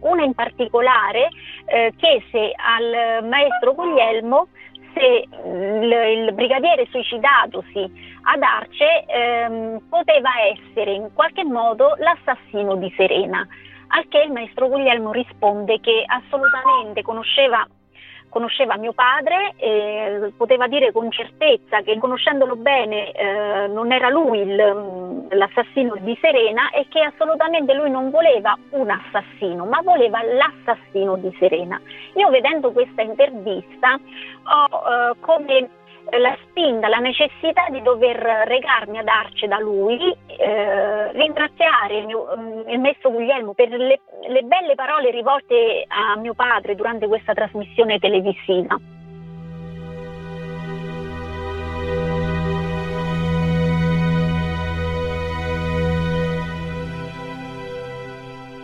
una 0.00 0.22
in 0.22 0.34
particolare 0.34 1.28
eh, 1.66 1.92
chiese 1.96 2.52
al 2.56 3.24
maestro 3.26 3.74
Guglielmo 3.74 4.48
se 4.94 5.24
il, 5.44 5.92
il 5.92 6.32
brigadiere 6.34 6.86
suicidatosi 6.90 8.18
ad 8.22 8.42
Arce 8.42 9.04
ehm, 9.06 9.88
poteva 9.88 10.30
essere 10.52 10.92
in 10.92 11.10
qualche 11.14 11.44
modo 11.44 11.94
l'assassino 11.98 12.76
di 12.76 12.92
Serena, 12.96 13.46
al 13.88 14.08
che 14.08 14.20
il 14.20 14.32
maestro 14.32 14.68
Guglielmo 14.68 15.12
risponde 15.12 15.80
che 15.80 16.04
assolutamente 16.06 17.02
conosceva 17.02 17.66
conosceva 18.30 18.76
mio 18.78 18.92
padre 18.92 19.54
e 19.56 20.32
poteva 20.36 20.66
dire 20.66 20.92
con 20.92 21.10
certezza 21.10 21.82
che 21.82 21.98
conoscendolo 21.98 22.56
bene 22.56 23.12
eh, 23.12 23.66
non 23.66 23.92
era 23.92 24.08
lui 24.08 24.38
il, 24.38 24.74
mm, 24.74 25.26
l'assassino 25.30 25.96
di 26.00 26.16
Serena 26.20 26.70
e 26.70 26.86
che 26.88 27.00
assolutamente 27.00 27.74
lui 27.74 27.90
non 27.90 28.10
voleva 28.10 28.56
un 28.70 28.88
assassino, 28.88 29.66
ma 29.66 29.80
voleva 29.82 30.20
l'assassino 30.22 31.16
di 31.16 31.34
Serena. 31.38 31.78
Io 32.14 32.30
vedendo 32.30 32.72
questa 32.72 33.02
intervista 33.02 33.94
ho 33.94 34.82
eh, 34.88 35.14
come 35.20 35.68
la 36.18 36.36
spinta, 36.42 36.88
la 36.88 36.98
necessità 36.98 37.66
di 37.70 37.80
dover 37.82 38.16
recarmi 38.46 38.98
ad 38.98 39.08
Arce 39.08 39.46
da 39.46 39.58
lui, 39.58 39.98
eh, 40.26 41.12
ringraziare 41.12 41.98
il, 41.98 42.06
mio, 42.06 42.26
mm, 42.36 42.68
il, 42.68 42.80
maestro 42.80 43.10
Guglielmo 43.10 43.54
per 43.54 43.68
le, 43.68 44.00
le 44.28 44.42
belle 44.42 44.74
parole 44.74 45.10
rivolte 45.10 45.84
a 45.88 46.16
mio 46.16 46.34
padre 46.34 46.74
durante 46.74 47.06
questa 47.06 47.32
trasmissione 47.32 47.98
televisiva. 47.98 48.78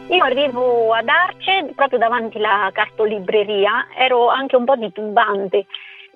Io 0.09 0.22
arrivo 0.22 0.92
ad 0.92 1.09
Arce, 1.09 1.72
proprio 1.74 1.98
davanti 1.98 2.38
alla 2.38 2.70
cartolibreria, 2.72 3.88
ero 3.96 4.28
anche 4.28 4.54
un 4.54 4.64
po' 4.64 4.78
titubante. 4.78 5.66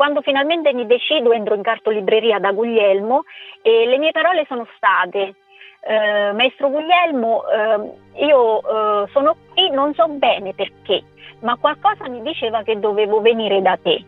Quando 0.00 0.22
finalmente 0.22 0.72
mi 0.72 0.86
decido 0.86 1.30
entro 1.30 1.54
in 1.54 1.60
cartolibreria 1.60 2.38
da 2.38 2.52
Guglielmo 2.52 3.24
e 3.60 3.84
le 3.84 3.98
mie 3.98 4.12
parole 4.12 4.46
sono 4.48 4.66
state 4.74 5.34
eh, 5.80 6.32
Maestro 6.32 6.70
Guglielmo, 6.70 7.42
eh, 7.46 8.24
io 8.24 8.62
eh, 8.62 9.08
sono 9.10 9.36
qui, 9.52 9.68
non 9.68 9.92
so 9.92 10.08
bene 10.08 10.54
perché, 10.54 11.02
ma 11.40 11.54
qualcosa 11.58 12.08
mi 12.08 12.22
diceva 12.22 12.62
che 12.62 12.80
dovevo 12.80 13.20
venire 13.20 13.60
da 13.60 13.76
te. 13.76 14.02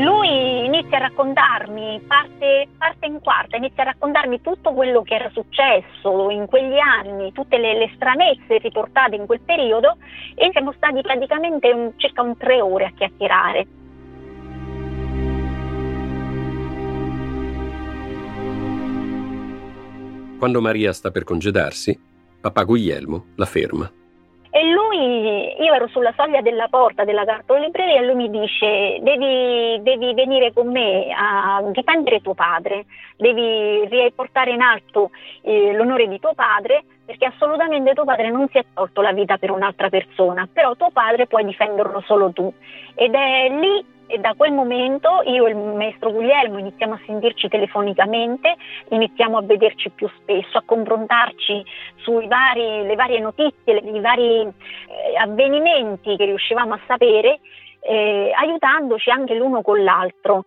Lui 0.00 0.64
inizia 0.64 0.98
a 0.98 1.00
raccontarmi, 1.00 2.02
parte, 2.06 2.68
parte, 2.76 3.06
in 3.06 3.20
quarta, 3.20 3.56
inizia 3.56 3.82
a 3.82 3.86
raccontarmi 3.86 4.40
tutto 4.40 4.72
quello 4.72 5.02
che 5.02 5.14
era 5.14 5.30
successo 5.30 6.30
in 6.30 6.46
quegli 6.46 6.78
anni, 6.78 7.32
tutte 7.32 7.56
le, 7.56 7.78
le 7.78 7.90
stranezze 7.94 8.58
riportate 8.58 9.16
in 9.16 9.26
quel 9.26 9.40
periodo 9.40 9.96
e 10.34 10.50
siamo 10.52 10.72
stati 10.72 11.00
praticamente 11.00 11.72
un, 11.72 11.92
circa 11.96 12.22
un 12.22 12.36
tre 12.36 12.60
ore 12.60 12.84
a 12.84 12.92
chiacchierare. 12.94 13.66
Quando 20.38 20.60
Maria 20.60 20.92
sta 20.92 21.10
per 21.10 21.24
congedarsi, 21.24 21.98
papà 22.40 22.64
Guglielmo 22.64 23.28
la 23.36 23.46
ferma. 23.46 23.90
E 24.56 24.70
lui, 24.70 25.62
io 25.62 25.74
ero 25.74 25.86
sulla 25.88 26.14
soglia 26.16 26.40
della 26.40 26.68
porta 26.68 27.04
della 27.04 27.26
cartolibreria 27.26 28.00
e 28.00 28.06
lui 28.06 28.14
mi 28.14 28.30
dice 28.30 28.98
devi, 29.02 29.82
devi 29.82 30.14
venire 30.14 30.54
con 30.54 30.68
me 30.72 31.08
a 31.14 31.62
difendere 31.72 32.22
tuo 32.22 32.32
padre, 32.32 32.86
devi 33.18 33.84
riportare 33.86 34.52
in 34.52 34.62
alto 34.62 35.10
eh, 35.42 35.74
l'onore 35.74 36.08
di 36.08 36.18
tuo 36.18 36.32
padre 36.32 36.84
perché 37.04 37.26
assolutamente 37.26 37.92
tuo 37.92 38.04
padre 38.04 38.30
non 38.30 38.48
si 38.48 38.56
è 38.56 38.64
tolto 38.72 39.02
la 39.02 39.12
vita 39.12 39.36
per 39.36 39.50
un'altra 39.50 39.90
persona, 39.90 40.48
però 40.50 40.74
tuo 40.74 40.88
padre 40.90 41.26
puoi 41.26 41.44
difenderlo 41.44 42.02
solo 42.06 42.32
tu. 42.32 42.50
Ed 42.94 43.12
è 43.12 43.50
lì 43.50 43.84
e 44.06 44.18
da 44.18 44.34
quel 44.36 44.52
momento 44.52 45.22
io 45.24 45.46
e 45.46 45.50
il 45.50 45.56
maestro 45.56 46.12
Guglielmo 46.12 46.58
iniziamo 46.58 46.94
a 46.94 47.00
sentirci 47.06 47.48
telefonicamente, 47.48 48.54
iniziamo 48.90 49.38
a 49.38 49.42
vederci 49.42 49.90
più 49.90 50.08
spesso, 50.20 50.58
a 50.58 50.62
confrontarci 50.64 51.64
sulle 51.96 52.26
varie 52.28 53.20
notizie, 53.20 53.78
i 53.78 54.00
vari 54.00 54.42
eh, 54.42 55.16
avvenimenti 55.20 56.16
che 56.16 56.24
riuscivamo 56.24 56.74
a 56.74 56.80
sapere, 56.86 57.40
eh, 57.80 58.30
aiutandoci 58.34 59.10
anche 59.10 59.34
l'uno 59.34 59.62
con 59.62 59.82
l'altro. 59.82 60.44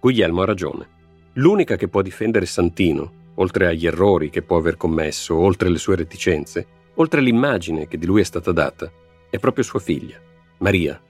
Guglielmo 0.00 0.42
ha 0.42 0.46
ragione. 0.46 0.88
L'unica 1.34 1.76
che 1.76 1.88
può 1.88 2.02
difendere 2.02 2.46
Santino, 2.46 3.10
oltre 3.36 3.66
agli 3.68 3.86
errori 3.86 4.28
che 4.28 4.42
può 4.42 4.58
aver 4.58 4.76
commesso, 4.76 5.38
oltre 5.38 5.70
le 5.70 5.78
sue 5.78 5.96
reticenze, 5.96 6.66
oltre 6.96 7.20
all'immagine 7.20 7.86
che 7.86 7.96
di 7.96 8.06
lui 8.06 8.20
è 8.20 8.24
stata 8.24 8.52
data, 8.52 8.90
è 9.30 9.38
proprio 9.38 9.64
sua 9.64 9.80
figlia, 9.80 10.16
Maria, 10.58 11.00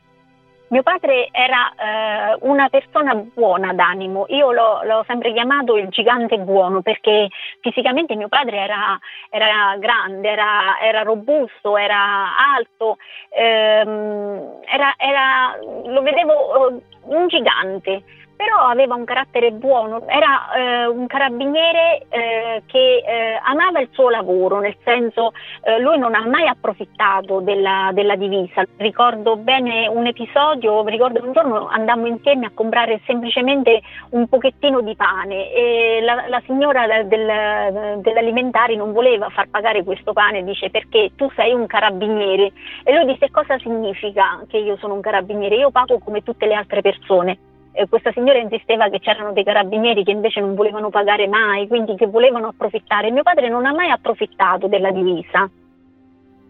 mio 0.73 0.83
padre 0.83 1.29
era 1.33 1.71
eh, 1.77 2.39
una 2.41 2.71
persona 2.71 3.15
buona 3.15 3.75
d'animo, 3.75 4.25
io 4.29 4.53
l'ho, 4.53 4.83
l'ho, 4.85 5.05
sempre 5.07 5.35
chiamato 5.35 5.77
il 5.77 5.89
gigante 5.89 6.39
buono 6.39 6.81
perché 6.81 7.29
fisicamente 7.61 8.17
mio 8.17 8.29
padre 8.29 8.57
era, 8.57 8.99
era 9.29 9.77
grande, 9.79 10.31
era, 10.31 10.81
era, 10.81 11.03
robusto, 11.03 11.77
era 11.77 12.55
alto, 12.57 12.97
ehm, 13.29 14.61
era, 14.65 15.59
lo 15.61 16.01
vedevo 16.01 16.69
eh, 16.71 16.83
un 17.03 17.29
gigante 17.29 18.03
però 18.43 18.59
aveva 18.59 18.97
un 18.97 19.05
carattere 19.05 19.53
buono, 19.53 20.09
era 20.09 20.53
eh, 20.53 20.87
un 20.87 21.07
carabiniere 21.07 22.07
eh, 22.09 22.63
che 22.67 22.97
eh, 22.97 23.41
amava 23.41 23.79
il 23.79 23.89
suo 23.93 24.11
lavoro, 24.11 24.59
nel 24.59 24.77
senso 24.83 25.33
eh, 25.63 25.79
lui 25.79 25.97
non 25.97 26.17
ha 26.17 26.27
mai 26.27 26.49
approfittato 26.49 27.39
della, 27.39 27.91
della, 27.93 28.17
divisa. 28.17 28.65
Ricordo 28.79 29.37
bene 29.37 29.87
un 29.87 30.07
episodio, 30.07 30.85
ricordo 30.87 31.25
un 31.25 31.33
giorno 31.33 31.69
andammo 31.69 32.07
insieme 32.09 32.47
a 32.47 32.51
comprare 32.53 33.01
semplicemente 33.07 33.81
un 34.11 34.27
pochettino 34.27 34.81
di 34.81 34.97
pane 34.97 35.53
e 35.53 36.01
la, 36.03 36.25
la 36.27 36.43
signora 36.45 37.05
del, 37.05 38.01
dell'alimentari 38.01 38.75
non 38.75 38.91
voleva 38.91 39.29
far 39.29 39.47
pagare 39.51 39.85
questo 39.85 40.13
pane, 40.13 40.43
dice 40.43 40.69
perché 40.69 41.13
tu 41.15 41.31
sei 41.37 41.53
un 41.53 41.67
carabiniere? 41.67 42.51
E 42.83 42.93
lui 42.93 43.07
disse 43.07 43.31
cosa 43.31 43.57
significa 43.59 44.43
che 44.49 44.59
io 44.59 44.77
sono 44.79 44.95
un 44.95 45.01
carabiniere, 45.01 45.55
io 45.55 45.71
pago 45.71 46.01
come 46.01 46.25
tutte 46.25 46.47
le 46.47 46.55
altre 46.55 46.81
persone 46.81 47.39
eh, 47.73 47.89
questa 47.89 48.13
signora 48.13 48.39
insisteva 48.39 48.89
che 48.89 49.01
c'erano 49.01 49.33
dei 49.33 49.45
carabinieri 49.45 50.05
che 50.05 50.11
invece 50.11 50.41
non 50.41 50.55
volevano 50.55 50.91
pagare 50.91 51.27
mai, 51.27 51.67
quindi 51.69 51.95
che 51.97 52.07
volevano 52.07 52.49
approfittare. 52.49 53.11
Mio 53.11 53.23
padre 53.23 53.49
non 53.49 53.67
ha 53.67 53.73
mai 53.73 53.91
approfittato 53.91 54.67
della 54.67 54.91
divisa. 54.91 55.49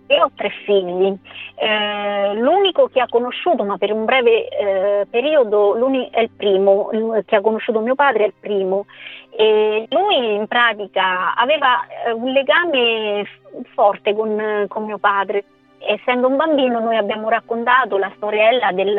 Io 0.09 0.25
ho 0.25 0.31
tre 0.35 0.51
figli, 0.65 1.17
eh, 1.55 2.35
l'unico 2.35 2.89
che 2.89 3.01
ha 3.01 3.09
conosciuto, 3.09 3.65
ma 3.65 3.79
per 3.79 3.93
un 3.93 4.05
breve 4.05 4.49
eh, 4.49 5.07
periodo, 5.09 5.75
è 6.11 6.21
il 6.21 6.31
primo, 6.37 6.91
che 7.25 7.37
ha 7.37 7.41
conosciuto 7.41 7.81
mio 7.81 7.95
padre 7.95 8.25
è 8.25 8.27
il 8.27 8.35
primo. 8.39 8.85
E 9.31 9.87
lui 9.89 10.35
in 10.35 10.47
pratica 10.49 11.35
aveva 11.35 11.87
eh, 11.87 12.13
un 12.13 12.31
legame 12.31 13.27
forte 13.75 14.13
con, 14.13 14.67
con 14.69 14.85
mio 14.85 14.99
padre, 14.99 15.45
essendo 15.87 16.29
un 16.29 16.37
bambino 16.37 16.81
noi 16.81 16.97
abbiamo 16.97 17.29
raccontato 17.29 17.99
la 17.99 18.12
storiella 18.16 18.73
del, 18.73 18.99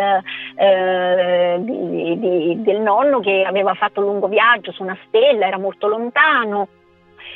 eh, 0.55 1.57
di, 1.59 2.19
di, 2.19 2.61
del, 2.61 2.81
nonno 2.81 3.19
che 3.19 3.43
aveva 3.43 3.73
fatto 3.73 4.01
un 4.01 4.07
lungo 4.07 4.27
viaggio 4.27 4.71
su 4.71 4.83
una 4.83 4.97
stella, 5.07 5.47
era 5.47 5.57
molto 5.57 5.87
lontano. 5.87 6.67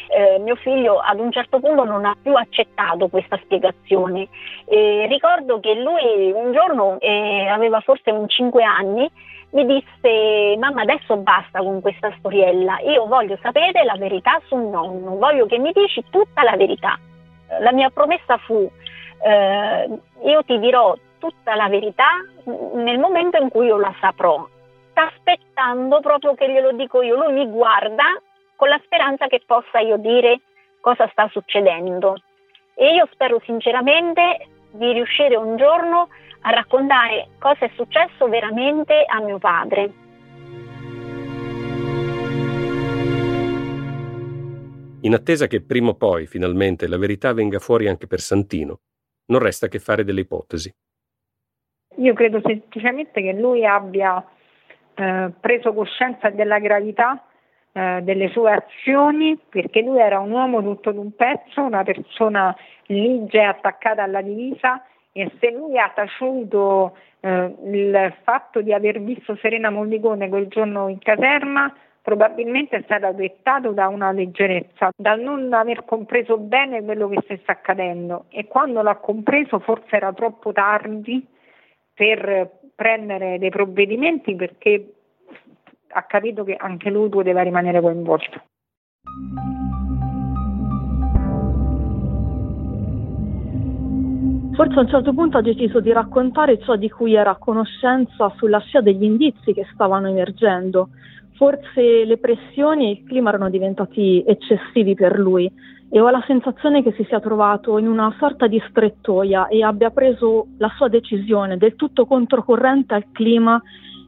Eh, 0.10 0.40
mio 0.40 0.56
figlio 0.56 1.00
ad 1.00 1.20
un 1.20 1.32
certo 1.32 1.60
punto 1.60 1.84
non 1.84 2.06
ha 2.06 2.16
più 2.22 2.34
accettato 2.34 3.08
questa 3.08 3.38
spiegazione. 3.44 4.28
Eh, 4.66 5.06
ricordo 5.10 5.60
che 5.60 5.74
lui 5.76 6.32
un 6.32 6.52
giorno, 6.54 6.98
eh, 7.00 7.48
aveva 7.48 7.82
forse 7.82 8.12
un 8.12 8.28
5 8.28 8.64
anni, 8.64 9.10
mi 9.52 9.66
disse 9.66 10.58
mamma 10.58 10.82
adesso 10.82 11.16
basta 11.18 11.60
con 11.60 11.82
questa 11.82 12.14
storiella, 12.20 12.80
io 12.82 13.06
voglio 13.08 13.38
sapere 13.42 13.84
la 13.84 13.96
verità 13.98 14.42
sul 14.46 14.64
nonno, 14.64 15.16
voglio 15.16 15.46
che 15.46 15.58
mi 15.58 15.72
dici 15.74 16.04
tutta 16.10 16.44
la 16.44 16.56
verità. 16.56 16.98
La 17.62 17.72
mia 17.72 17.90
promessa 17.90 18.38
fu 18.40 18.70
eh, 19.22 20.00
io 20.24 20.44
ti 20.44 20.60
dirò 20.60 20.96
tutta 21.18 21.56
la 21.56 21.68
verità 21.68 22.24
nel 22.74 23.00
momento 23.00 23.38
in 23.38 23.50
cui 23.50 23.68
io 23.68 23.78
la 23.78 23.94
saprò. 24.00 24.48
Sta 24.92 25.08
aspettando 25.08 26.00
proprio 26.00 26.34
che 26.36 26.50
glielo 26.50 26.72
dico 26.74 27.02
io, 27.02 27.16
lui 27.16 27.34
mi 27.34 27.50
guarda 27.50 28.06
con 28.56 28.70
la 28.70 28.80
speranza 28.84 29.28
che 29.28 29.42
possa 29.46 29.80
io 29.80 29.98
dire 29.98 30.42
cosa 30.82 31.08
sta 31.12 31.28
succedendo. 31.32 32.16
E 32.76 32.94
io 32.94 33.08
spero 33.12 33.42
sinceramente 33.44 34.48
di 34.72 34.92
riuscire 34.94 35.36
un 35.36 35.58
giorno 35.58 36.10
a 36.42 36.52
raccontare 36.52 37.30
cosa 37.40 37.66
è 37.66 37.72
successo 37.76 38.28
veramente 38.28 39.04
a 39.08 39.20
mio 39.20 39.40
padre. 39.40 40.06
In 45.02 45.14
attesa 45.14 45.48
che 45.48 45.62
prima 45.62 45.90
o 45.90 45.96
poi 45.96 46.26
finalmente 46.26 46.88
la 46.88 46.98
verità 46.98 47.32
venga 47.32 47.60
fuori 47.60 47.88
anche 47.88 48.08
per 48.08 48.20
Santino, 48.20 48.80
non 49.28 49.40
resta 49.40 49.68
che 49.68 49.80
fare 49.80 50.04
delle 50.04 50.22
ipotesi. 50.22 50.74
Io 51.98 52.14
credo 52.14 52.42
semplicemente 52.44 53.22
che 53.22 53.34
lui 53.34 53.66
abbia 53.66 54.24
eh, 54.94 55.32
preso 55.40 55.74
coscienza 55.74 56.30
della 56.30 56.60
gravità 56.60 57.24
eh, 57.72 58.00
delle 58.02 58.30
sue 58.30 58.52
azioni, 58.52 59.40
perché 59.50 59.82
lui 59.82 60.00
era 60.00 60.20
un 60.20 60.32
uomo 60.32 60.62
tutto 60.62 60.92
d'un 60.92 61.16
pezzo, 61.16 61.62
una 61.62 61.84
persona 61.84 62.56
ligia 62.88 63.42
e 63.42 63.46
attaccata 63.46 64.04
alla 64.04 64.22
divisa 64.22 64.84
e 65.12 65.32
se 65.40 65.52
lui 65.52 65.78
ha 65.80 65.92
taciuto 65.94 66.96
eh, 67.20 67.56
il 67.66 68.16
fatto 68.24 68.62
di 68.62 68.74
aver 68.74 69.02
visto 69.02 69.36
Serena 69.38 69.70
Mollicone 69.70 70.30
quel 70.30 70.48
giorno 70.48 70.88
in 70.90 71.00
caserma, 71.00 71.74
probabilmente 72.08 72.78
è 72.78 72.82
stato 72.84 73.12
dettato 73.12 73.74
da 73.74 73.90
una 73.90 74.14
leggerezza, 74.14 74.92
dal 74.96 75.20
non 75.20 75.52
aver 75.52 75.84
compreso 75.84 76.38
bene 76.38 76.82
quello 76.82 77.10
che 77.10 77.38
sta 77.42 77.52
accadendo 77.52 78.28
e 78.30 78.48
quando 78.48 78.82
l'ha 78.82 78.96
compreso 78.96 79.60
forse 79.60 79.98
era 79.98 80.14
troppo 80.14 80.54
tardi 80.54 81.28
per 81.94 82.50
prendere 82.74 83.38
dei 83.40 83.50
provvedimenti 83.50 84.36
perché 84.36 84.94
ha 85.90 86.04
capito 86.04 86.46
che 86.46 86.56
anche 86.58 86.90
lui 86.90 87.10
poteva 87.10 87.42
rimanere 87.42 87.82
coinvolto. 87.82 88.42
Forse 94.54 94.80
a 94.80 94.82
un 94.82 94.88
certo 94.88 95.14
punto 95.14 95.38
ha 95.38 95.42
deciso 95.42 95.82
di 95.82 95.92
raccontare 95.92 96.58
ciò 96.60 96.78
di 96.78 96.90
cui 96.90 97.16
era 97.16 97.32
a 97.32 97.38
conoscenza 97.38 98.34
sulla 98.38 98.60
scia 98.60 98.80
degli 98.80 99.04
indizi 99.04 99.52
che 99.52 99.68
stavano 99.74 100.08
emergendo. 100.08 100.90
Forse 101.38 102.04
le 102.04 102.18
pressioni 102.18 102.88
e 102.88 102.92
il 102.92 103.04
clima 103.06 103.30
erano 103.30 103.50
diventati 103.50 104.24
eccessivi 104.26 104.96
per 104.96 105.20
lui 105.20 105.50
e 105.90 106.00
ho 106.00 106.10
la 106.10 106.24
sensazione 106.26 106.84
che 106.84 106.94
si 106.94 107.06
sia 107.08 107.20
trovato 107.20 107.78
in 107.78 107.88
una 107.88 108.14
sorta 108.18 108.48
di 108.48 108.62
strettoia 108.70 109.48
e 109.48 109.64
abbia 109.64 109.92
preso 109.92 110.48
la 110.58 110.72
sua 110.76 110.90
decisione 110.90 111.58
del 111.58 111.76
tutto 111.76 112.06
controcorrente 112.06 112.96
al 112.96 113.06
clima 113.12 113.62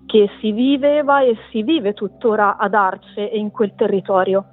che 0.05 0.27
si 0.41 0.51
viveva 0.51 1.21
e 1.21 1.37
si 1.51 1.61
vive 1.61 1.93
tuttora 1.93 2.57
ad 2.57 2.73
Arce 2.73 3.29
e 3.29 3.37
in 3.37 3.51
quel 3.51 3.73
territorio. 3.75 4.45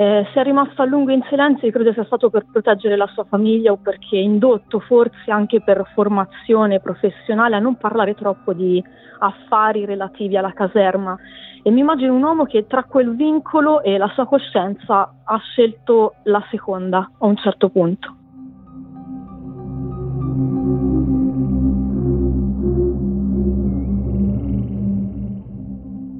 Eh, 0.00 0.28
se 0.32 0.40
è 0.40 0.44
rimasto 0.44 0.80
a 0.80 0.84
lungo 0.84 1.10
in 1.10 1.24
silenzio 1.28 1.72
credo 1.72 1.92
sia 1.92 2.04
stato 2.04 2.30
per 2.30 2.46
proteggere 2.52 2.94
la 2.94 3.08
sua 3.08 3.24
famiglia 3.24 3.72
o 3.72 3.78
perché 3.78 4.16
indotto 4.16 4.78
forse 4.78 5.28
anche 5.32 5.60
per 5.60 5.90
formazione 5.92 6.78
professionale 6.78 7.56
a 7.56 7.58
non 7.58 7.74
parlare 7.74 8.14
troppo 8.14 8.52
di 8.52 8.80
affari 9.18 9.84
relativi 9.86 10.36
alla 10.36 10.52
caserma 10.52 11.18
e 11.64 11.72
mi 11.72 11.80
immagino 11.80 12.14
un 12.14 12.22
uomo 12.22 12.44
che 12.44 12.68
tra 12.68 12.84
quel 12.84 13.16
vincolo 13.16 13.82
e 13.82 13.98
la 13.98 14.08
sua 14.14 14.28
coscienza 14.28 15.14
ha 15.24 15.38
scelto 15.38 16.14
la 16.26 16.46
seconda 16.48 17.10
a 17.18 17.26
un 17.26 17.36
certo 17.36 17.68
punto. 17.68 18.14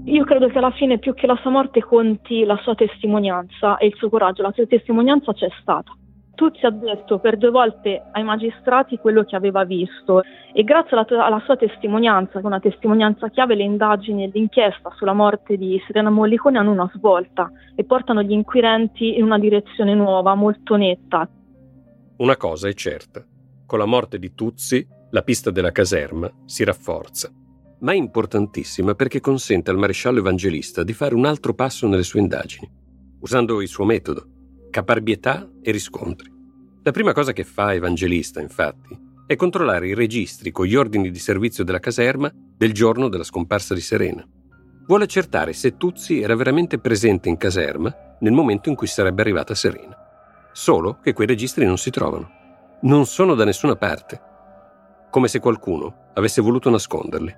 Io 0.08 0.24
credo 0.24 0.48
che 0.48 0.56
alla 0.56 0.70
fine 0.70 0.98
più 0.98 1.12
che 1.12 1.26
la 1.26 1.36
sua 1.42 1.50
morte 1.50 1.82
conti 1.82 2.44
la 2.44 2.58
sua 2.62 2.74
testimonianza 2.74 3.76
e 3.76 3.88
il 3.88 3.94
suo 3.94 4.08
coraggio. 4.08 4.40
La 4.40 4.52
sua 4.52 4.66
testimonianza 4.66 5.34
c'è 5.34 5.48
stata. 5.60 5.92
Tuzzi 6.34 6.64
ha 6.64 6.70
detto 6.70 7.18
per 7.18 7.36
due 7.36 7.50
volte 7.50 8.04
ai 8.12 8.22
magistrati 8.22 8.96
quello 8.96 9.24
che 9.24 9.36
aveva 9.36 9.64
visto 9.64 10.22
e 10.54 10.62
grazie 10.64 10.96
alla, 10.96 11.26
alla, 11.26 11.42
sua 11.44 11.56
testimonianza, 11.56 12.38
che 12.38 12.44
è 12.44 12.46
una 12.46 12.60
testimonianza 12.60 13.28
chiave, 13.28 13.54
le 13.54 13.64
indagini 13.64 14.24
e 14.24 14.30
l'inchiesta 14.32 14.90
sulla 14.96 15.12
morte 15.12 15.58
di 15.58 15.78
Serena 15.86 16.10
Mollicone 16.10 16.56
hanno 16.56 16.70
una 16.70 16.90
svolta 16.94 17.50
e 17.74 17.84
portano 17.84 18.22
gli 18.22 18.32
inquirenti 18.32 19.18
in 19.18 19.24
una 19.24 19.38
direzione 19.38 19.94
nuova, 19.94 20.34
molto 20.34 20.76
netta. 20.76 21.28
Una 22.18 22.36
cosa 22.36 22.68
è 22.68 22.72
certa, 22.72 23.22
con 23.66 23.78
la 23.78 23.86
morte 23.86 24.18
di 24.18 24.32
Tuzzi 24.32 24.86
la 25.10 25.22
pista 25.22 25.50
della 25.50 25.72
caserma 25.72 26.30
si 26.46 26.64
rafforza, 26.64 27.30
ma 27.80 27.92
è 27.92 27.96
importantissima 27.96 28.94
perché 28.94 29.20
consente 29.20 29.70
al 29.70 29.78
maresciallo 29.78 30.18
evangelista 30.18 30.82
di 30.82 30.92
fare 30.92 31.14
un 31.14 31.26
altro 31.26 31.54
passo 31.54 31.86
nelle 31.86 32.02
sue 32.02 32.20
indagini, 32.20 32.70
usando 33.20 33.60
il 33.60 33.68
suo 33.68 33.84
metodo 33.84 34.36
caparbietà 34.70 35.48
e 35.62 35.70
riscontri. 35.70 36.30
La 36.82 36.90
prima 36.90 37.12
cosa 37.12 37.32
che 37.32 37.44
fa 37.44 37.74
Evangelista, 37.74 38.40
infatti, 38.40 38.96
è 39.26 39.36
controllare 39.36 39.88
i 39.88 39.94
registri 39.94 40.50
con 40.50 40.66
gli 40.66 40.74
ordini 40.74 41.10
di 41.10 41.18
servizio 41.18 41.64
della 41.64 41.80
caserma 41.80 42.30
del 42.32 42.72
giorno 42.72 43.08
della 43.08 43.24
scomparsa 43.24 43.74
di 43.74 43.80
Serena. 43.80 44.26
Vuole 44.86 45.04
accertare 45.04 45.52
se 45.52 45.76
Tuzzi 45.76 46.20
era 46.20 46.34
veramente 46.34 46.78
presente 46.78 47.28
in 47.28 47.36
caserma 47.36 47.94
nel 48.20 48.32
momento 48.32 48.68
in 48.68 48.74
cui 48.74 48.86
sarebbe 48.86 49.20
arrivata 49.20 49.54
Serena. 49.54 49.96
Solo 50.52 50.98
che 51.02 51.12
quei 51.12 51.26
registri 51.26 51.66
non 51.66 51.76
si 51.76 51.90
trovano. 51.90 52.30
Non 52.82 53.04
sono 53.04 53.34
da 53.34 53.44
nessuna 53.44 53.76
parte. 53.76 54.20
Come 55.10 55.28
se 55.28 55.40
qualcuno 55.40 56.10
avesse 56.14 56.40
voluto 56.40 56.70
nasconderli. 56.70 57.34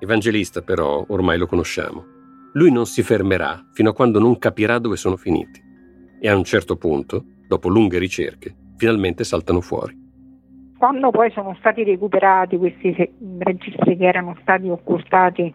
Evangelista, 0.00 0.62
però, 0.62 1.04
ormai 1.08 1.38
lo 1.38 1.46
conosciamo. 1.46 2.04
Lui 2.52 2.70
non 2.70 2.86
si 2.86 3.02
fermerà 3.02 3.66
fino 3.72 3.90
a 3.90 3.92
quando 3.92 4.18
non 4.18 4.38
capirà 4.38 4.78
dove 4.78 4.96
sono 4.96 5.16
finiti 5.16 5.60
e 6.20 6.28
a 6.28 6.36
un 6.36 6.44
certo 6.44 6.76
punto, 6.76 7.24
dopo 7.46 7.68
lunghe 7.68 7.98
ricerche, 7.98 8.54
finalmente 8.76 9.24
saltano 9.24 9.60
fuori. 9.60 10.06
Quando 10.78 11.10
poi 11.10 11.30
sono 11.32 11.56
stati 11.58 11.82
recuperati 11.82 12.56
questi 12.56 12.94
registri 13.38 13.96
che 13.96 14.06
erano 14.06 14.36
stati 14.40 14.68
occultati 14.68 15.52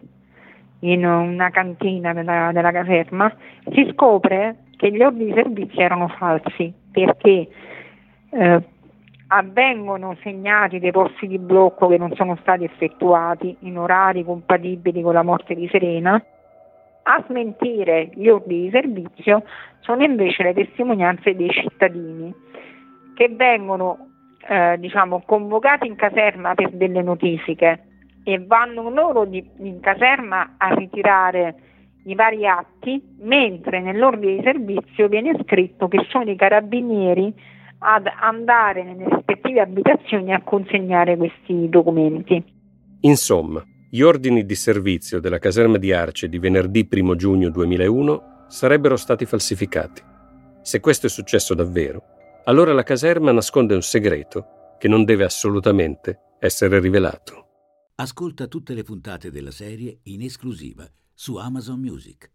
in 0.80 1.06
una 1.06 1.50
cantina 1.50 2.12
della, 2.12 2.50
della 2.52 2.72
caserma, 2.72 3.34
si 3.72 3.90
scopre 3.92 4.64
che 4.76 4.90
gli 4.90 5.02
ordini 5.02 5.26
di 5.26 5.34
servizio 5.34 5.80
erano 5.80 6.08
falsi 6.08 6.72
perché 6.90 7.48
eh, 8.30 8.62
avvengono 9.28 10.16
segnati 10.22 10.78
dei 10.78 10.90
posti 10.90 11.26
di 11.26 11.38
blocco 11.38 11.88
che 11.88 11.98
non 11.98 12.14
sono 12.14 12.36
stati 12.40 12.64
effettuati 12.64 13.56
in 13.60 13.78
orari 13.78 14.24
compatibili 14.24 15.02
con 15.02 15.14
la 15.14 15.22
morte 15.22 15.54
di 15.54 15.68
Serena 15.68 16.22
a 17.06 17.24
smentire 17.28 18.10
gli 18.14 18.28
ordini 18.28 18.62
di 18.62 18.70
servizio 18.70 19.44
sono 19.80 20.02
invece 20.02 20.42
le 20.42 20.54
testimonianze 20.54 21.34
dei 21.34 21.50
cittadini 21.50 22.34
che 23.14 23.28
vengono 23.28 24.08
eh, 24.46 24.76
diciamo, 24.78 25.22
convocati 25.24 25.86
in 25.86 25.96
caserma 25.96 26.54
per 26.54 26.70
delle 26.70 27.02
notifiche 27.02 27.84
e 28.24 28.42
vanno 28.44 28.88
loro 28.90 29.24
di, 29.24 29.46
in 29.58 29.80
caserma 29.80 30.54
a 30.56 30.74
ritirare 30.74 31.54
i 32.06 32.14
vari 32.14 32.46
atti, 32.46 33.02
mentre 33.20 33.80
nell'ordine 33.80 34.36
di 34.36 34.42
servizio 34.42 35.08
viene 35.08 35.34
scritto 35.42 35.88
che 35.88 36.04
sono 36.08 36.30
i 36.30 36.36
carabinieri 36.36 37.32
ad 37.84 38.06
andare 38.06 38.82
nelle 38.82 39.06
rispettive 39.08 39.60
abitazioni 39.60 40.32
a 40.32 40.42
consegnare 40.42 41.18
questi 41.18 41.68
documenti. 41.68 42.42
Insomma, 43.00 43.62
gli 43.90 44.00
ordini 44.00 44.46
di 44.46 44.54
servizio 44.54 45.20
della 45.20 45.38
caserma 45.38 45.76
di 45.76 45.92
Arce 45.92 46.28
di 46.28 46.38
venerdì 46.38 46.88
1 46.90 47.14
giugno 47.14 47.50
2001 47.50 48.46
sarebbero 48.48 48.96
stati 48.96 49.26
falsificati. 49.26 50.02
Se 50.62 50.80
questo 50.80 51.06
è 51.06 51.10
successo 51.10 51.54
davvero, 51.54 52.02
allora 52.44 52.72
la 52.72 52.82
caserma 52.82 53.32
nasconde 53.32 53.74
un 53.74 53.82
segreto 53.82 54.76
che 54.78 54.88
non 54.88 55.04
deve 55.04 55.24
assolutamente 55.24 56.36
essere 56.40 56.80
rivelato. 56.80 57.42
Ascolta 57.96 58.46
tutte 58.46 58.72
le 58.72 58.82
puntate 58.82 59.30
della 59.30 59.50
serie 59.50 59.98
in 60.04 60.22
esclusiva 60.22 60.84
su 61.12 61.36
Amazon 61.36 61.80
Music. 61.80 62.30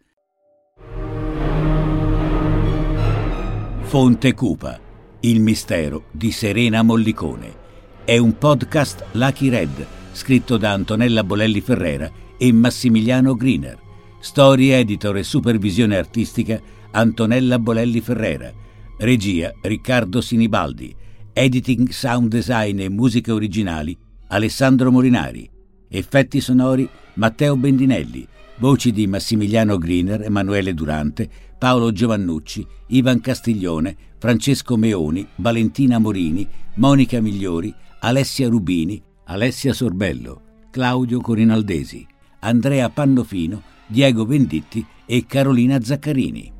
Fonte 3.81 4.33
Cupa. 4.35 4.88
Il 5.21 5.41
mistero 5.41 6.05
di 6.11 6.31
Serena 6.31 6.81
Mollicone. 6.81 7.53
È 8.05 8.17
un 8.17 8.37
podcast 8.37 9.03
Lucky 9.11 9.49
Red 9.49 9.85
scritto 10.13 10.55
da 10.55 10.71
Antonella 10.71 11.25
Bolelli 11.25 11.59
Ferrera 11.59 12.09
e 12.37 12.53
Massimiliano 12.53 13.35
Griner. 13.35 13.77
Storia, 14.21 14.77
editor 14.77 15.17
e 15.17 15.23
supervisione 15.23 15.97
artistica 15.97 16.61
Antonella 16.91 17.59
Bolelli 17.59 17.99
Ferrera. 17.99 18.49
Regia 18.97 19.51
Riccardo 19.61 20.21
Sinibaldi. 20.21 20.95
Editing, 21.33 21.89
sound 21.89 22.29
design 22.29 22.79
e 22.79 22.87
musiche 22.87 23.33
originali 23.33 23.97
Alessandro 24.27 24.89
Morinari. 24.89 25.49
Effetti 25.89 26.39
sonori 26.39 26.87
Matteo 27.15 27.57
Bendinelli. 27.57 28.25
Voci 28.59 28.93
di 28.93 29.05
Massimiliano 29.05 29.77
Griner, 29.77 30.21
Emanuele 30.21 30.73
Durante, 30.73 31.29
Paolo 31.59 31.91
Giovannucci, 31.91 32.65
Ivan 32.87 33.19
Castiglione, 33.19 33.95
Francesco 34.17 34.77
Meoni, 34.77 35.27
Valentina 35.35 35.99
Morini, 35.99 36.47
Monica 36.75 37.19
Migliori, 37.19 37.75
Alessia 37.99 38.47
Rubini, 38.47 39.01
Alessia 39.25 39.73
Sorbello, 39.73 40.41
Claudio 40.71 41.19
Corinaldesi, 41.19 42.07
Andrea 42.39 42.89
Pannofino, 42.89 43.61
Diego 43.85 44.25
Venditti 44.25 44.85
e 45.05 45.25
Carolina 45.25 45.81
Zaccarini. 45.81 46.53